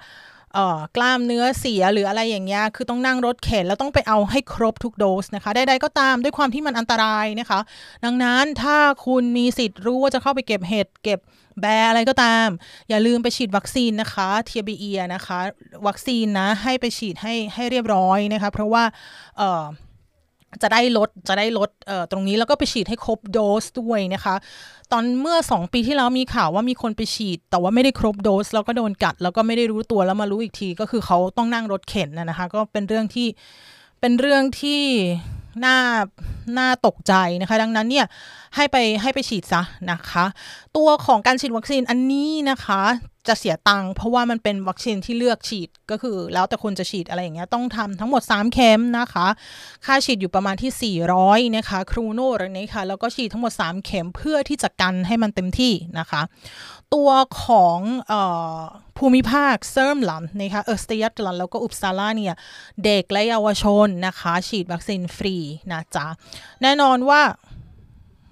[0.96, 7.61] กล้ามเนื้อเสียหรืออะไรอย่างเงี้ยคือต้องนั่งรถเข็นแล้วต้องไปเอาให้ครบทุกโดสนะคะใดๆก็ตามด้วยความที่มันอันตรายนะคะ
[8.05, 8.76] ดังนั้นถ้า
[9.07, 11.20] คุณมีสิทธิ์รู้ว่าจะเข้าไปเก็บเห็ดเก็บ
[11.61, 12.48] แบอะไรก็ตาม
[12.88, 14.84] อย่าลืมไปฉีดวัคซีนนะคะเทียบีเอ
[15.14, 15.38] นะคะ
[15.86, 18.84] วัคซีนนะให้ไปฉีดให้ให้เรียบร้อยนะคะ เพราะว่า
[20.62, 21.70] จะได้ลดจะได้ลด
[22.11, 24.34] ตรงนี้แล้วก็ไปฉีดให้ครบโดสด้วยนะคะ
[24.92, 33.28] ตอนเมื่อ 2 ปีที่แล้วมีข่าวว่ามีคนไปฉีด แต่ว่าไม่ได้ครบโดสแล้วก็โดนกัด แล้วก็ไม่ได้รู้ตัวแล้วมารู้อีกที ก็คือเขาต้องนั่งรถเข็นนะคะ ก็เป็นเรื่องที่
[34.00, 34.82] เป็นเรื่องที่
[35.64, 35.76] น่า
[36.59, 38.07] น่าตกใจนะคะ ดังนั้นเนี่ย
[38.57, 40.24] ให้ไปให้ไปฉีดซะนะคะ
[40.76, 42.82] ตัวของการฉีดวัคซีนอันนี้นะคะ
[43.28, 49.26] จะเสียตังค์เพราะว่ามันเป็นวัคซีนที่เลือกฉีดก็คือ แล้วแต่คนจะฉีดอะไรอย่างเงี้ยต้องทำทั้งหมด 3 เข็มนะคะ
[49.86, 56.22] ค่าฉีดอยู่ประมาณที่ 400 นะคะ ครูโน่อะไรนี้ค่ะแล้วก็ฉีดทั้งหมด 3 เข็มเพื่อที่จะกันให้มันเต็มที่นะคะ
[56.95, 57.11] ตัว
[57.43, 57.78] ของ
[58.12, 58.14] อ
[58.57, 58.61] อ
[58.99, 62.36] ภูมิภาคเซิร์มหลันนะคะเออสเตียตลันแล้วก็อุปซาลาเนี่ย
[62.84, 65.36] เด็กและเยาวชนนะคะ ฉีดวัคซีนฟรี
[65.72, 66.07] นะจ๊ะ
[66.62, 67.22] แน่นอนว่า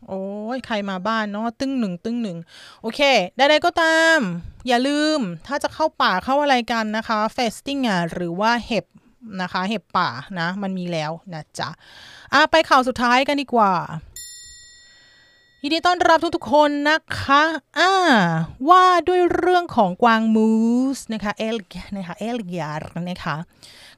[0.08, 0.24] โอ้
[0.56, 2.38] ยใครมาบ้านเนาะตึ้งหนึ่งตึ้งหนึ่ง
[2.82, 3.00] โอเค
[3.36, 4.18] ใดๆก็ตาม
[4.68, 8.84] อย่าลืมถ้าจะเข้าป่าเข้าอะไรกันนะคะเฟสติ้งอะหรือว่าเห็บ
[9.42, 10.08] นะคะ เห็บป่า
[10.40, 11.68] นะ มันมีแล้วนะจ๊ะ
[12.32, 13.72] อะไปข่าวสุดท้ายกันดีกว่า
[15.62, 17.42] ยินดีต้อนรับทุกๆคนนะคะ
[17.78, 17.92] อ่า
[18.68, 20.50] ว่าด้วยเรื่องของกวางมู
[20.96, 21.56] สนะคะเอล
[21.96, 23.36] นะคะเอลกยาร์นะคะ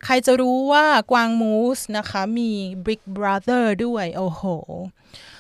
[0.05, 2.51] ใครจะรู้ว่ากวางมูสนะคะมี
[2.87, 4.43] Big Brother ด้วย โอ้โห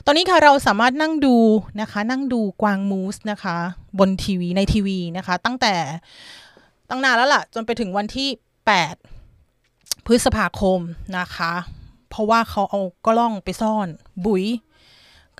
[0.06, 1.36] ตอนนี้ค่ะเราสามารถนั่งดู
[1.80, 3.56] นะคะ นั่งดูกวางมูสนะคะ
[3.98, 5.74] บนทีวีในทีวีนะคะ ตั้งแต่
[6.90, 8.28] ตั้งนานแล้วล่ะ จนไปถึงวันที่
[9.16, 10.80] 8 พฤษภาคม
[11.18, 11.52] นะคะ
[12.10, 13.88] เพราะว่าเขาเอากล้องไปซ่อน
[14.26, 14.46] บุ๋ย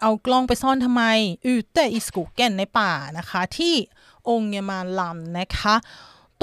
[0.02, 1.04] เอากล้องไปซ่อนทำไม
[1.44, 3.74] อือแต่อิสกูเกนในป่านะคะ ที่
[4.28, 5.74] องค์เยมานลำนะคะ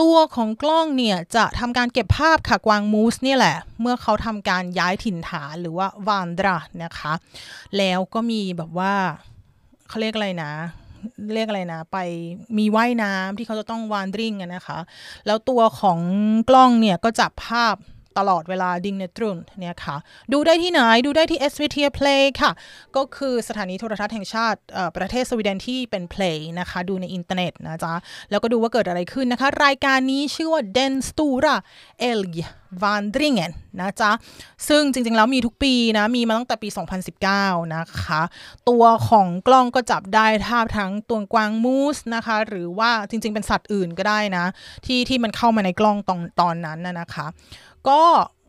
[0.01, 7.13] ตัวของกล้องเนี่ยจะทำการเก็บภาพค่ะกวางมูสเนี่ยแหละ เมื่อเขาทำการย้ายถิ่นฐานหรือว่าวานดรานะคะ
[7.77, 8.93] แล้วก็มีแบบว่า
[9.87, 10.51] เขาเรียกอะไรนะ
[11.33, 11.97] เรียกอะไรนะ ไป
[12.57, 14.79] มีว่ายน้ำที่เขาจะต้องวานดริงกันนะคะ
[15.25, 15.99] แล้วตัวของ
[16.49, 17.75] กล้องเนี่ยก็จับภาพ
[18.17, 19.95] ตลอดเวลาดิงเนตรุนเนี่ยค่ะ
[20.33, 22.51] ดูได้ที่ไหนดูได้ที่ SVT Play ค่ะ
[22.95, 24.59] ก็คือสถานีโทรทัศน์แห่งชาติ
[24.97, 27.93] ประเทศสวีเดนที่เป็น Play นะคะ ดูในอินเทอร์เน็ตนะจ๊ะ
[28.29, 31.55] แล้วก็ดูว่าเกิดอะไรขึ้นนะคะ รายการนี้ชื่อว่า Den Stora
[32.11, 32.35] Elg
[32.81, 34.11] Vandringen นะจ๊ะ
[34.69, 36.69] ซึ่งจริงๆ แล้วมีทุกปีนะ มีมาตั้งแต่ปี
[37.21, 38.21] 2019 นะคะ
[38.69, 44.45] ตัวของกล้องก็จับได้ภาทั้งตัวกวางมูสนะคะ หรือว่าจริงๆ เป็นสัตว์อื่นก็ได้นะ
[44.85, 47.25] ที่ที่มันเข้ามาในกล้องตอนตอนนั้นนะคะ
[47.87, 48.01] ก็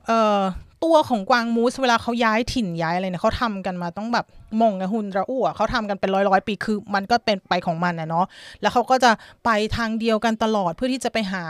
[0.06, 0.40] เอ่อ
[0.84, 4.26] ตัวของกวางมูสเวลาเขาย้ายถิ่นย้ายอะไรเนี่ยเขาทำกันมาต้องแบบ
[4.60, 8.26] มงกับหุนระอุ่เขาทำกันเป็นร้อยร้อยปีคือ มันก็เป็นไปของมันนะเนาะ
[8.60, 9.10] แล้วเขาก็จะ
[9.44, 11.44] ไปทางเดียวกันตลอดเพื่อที่จะไปหา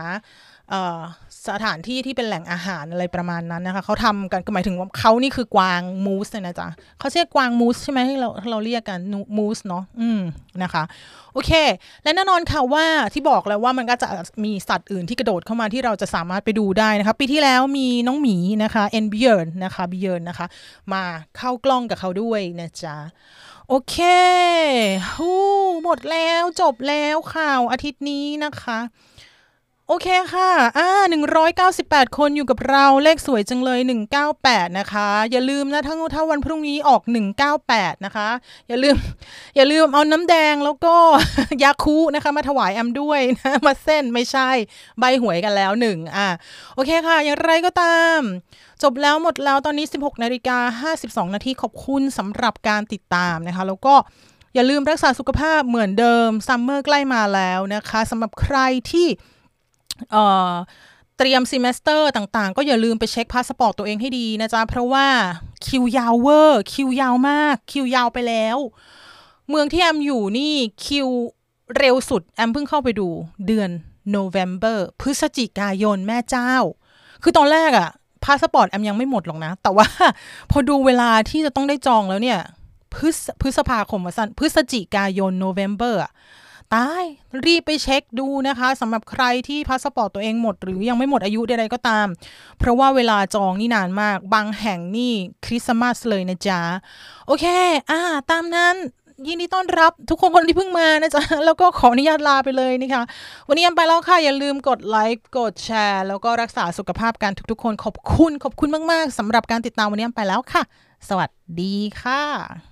[1.48, 6.68] สถานที่ที่เป็นแหล่งอาหารอะไรประมาณนั้นนะคะเขาทำกันหมายถึงว่าเขานี่คือกวางมูสนะจ๊ะ
[6.98, 9.00] เขาเรียกกวางมูสใช่ไหมที่เราเราเรียกกัน
[9.36, 10.20] มูสเนาะอืม
[10.62, 10.82] นะคะ
[11.32, 11.52] โอเค
[12.02, 14.08] และแน่นอนค่ะว่าที่บอกแล้วว่ามันก็จะ
[14.44, 20.46] มีสัตว์อื่นที่กระโดดเข้ามาที่เราจะสามารถไปดูได้นะคะ ปีที่แล้วมีน้องหมีนะคะเอ็นบิเยร์นนะคะบิเยร์นนะคะ
[20.92, 21.02] มา
[21.36, 22.96] เข้ากล้องกับเขาด้วยนะจ๊ะ
[23.68, 23.96] โอเค
[25.14, 25.40] ฮู้
[25.82, 28.78] หมดแล้วจบแล้วข่าวอาทิตย์นี้นะคะ
[29.92, 30.88] โอเคค่ะ อ่า
[31.54, 33.80] 198 คนอยู่กับเราเลขสวยจังเลย
[34.24, 37.02] 198 นะคะ อย่าลืมนะถ้าถ้าวันพรุ่งนี้ออก
[37.54, 38.28] 198 นะคะ
[38.68, 38.96] อย่าลืม
[39.56, 40.96] อย่าลืมเอาน้ำแดงแล้วก็
[41.62, 44.50] ยาคูลท์นะคะ มาถวายแอมด้วยนะ มาเส้นไม่ใช่
[44.98, 46.28] ใบหวยกันแล้วหนึ่งอ่า
[46.74, 48.18] โอเคค่ะ อย่างไรก็ตาม
[48.82, 53.94] จบแล้วหมดแล้วตอนนี้ 16 นาฬิกา 52 นาทีขอบคุณสำหรับการติดตามนะคะ แล้วก็
[54.54, 58.58] อย่าลืมรักษาสุขภาพเหมือนเดิม ซัมเมอร์ใกล้มาแล้วนะคะสำหรับใคร
[58.92, 59.08] ที่
[61.18, 65.06] เตรียม semester ต่างๆ ก็อย่าลืมไปเช็คพาสปอร์ตตัวเองให้ดีนะจ๊ะ เพราะว่า
[65.66, 68.58] คิวยาวเว่อร์คิวยาวมาก คิวยาวไปแล้ว
[69.48, 71.08] เมืองที่แอมอยู่นี่คิว
[71.78, 73.08] เร็วสุด แอมเพิ่งเข้าไปดู
[73.46, 73.70] เดือน
[74.10, 76.52] โนเวม ber พฤศจิกายนแม่เจ้า
[77.22, 77.88] คือตอนแรกอะ
[78.24, 79.86] พาสปอร์ตแอมยังไม่หมดหรอกนะ แต่ว่า
[80.50, 82.40] พอดูเวลาที่จะต้องได้จองแล้วเนี่ย
[82.94, 86.12] พฤษพฤษภาคมมาสั้นพฤศจิกายนโนเวม ber อะ
[86.74, 87.04] ตาย
[87.46, 92.06] รีบไปเช็คดูนะคะสำหรับใครที่พาสปอร์ตตัวเองหมด หรือยังไม่หมดอายุใดๆก็ตาม
[92.58, 95.12] เพราะว่าเวลาจองนี่นานมาก บางแห่งนี่
[95.44, 96.60] คริสต์มาสเลยนะจ๊ะ
[97.26, 97.46] โอเค
[97.90, 98.00] อ่า
[98.30, 98.76] ตามนั้น
[99.26, 103.02] ยินดีต้อนรับทุกคนคนที่เพิ่งมานะจ๊ะ แล้วก็ขออนุญาตลาไปเลยนะคะ
[103.48, 110.62] วันนี้ยังไปแล้วค่ะ อย่าลืมกดไลค์กดแชร์ แล้วก็รักษาสุขภาพกันทุกๆ คนขอบคุณ ขอบคุณมากๆสำหรับการติดตามวันนี้ยังไปแล้วค่ะ
[111.08, 112.69] สวัสดีค่ะ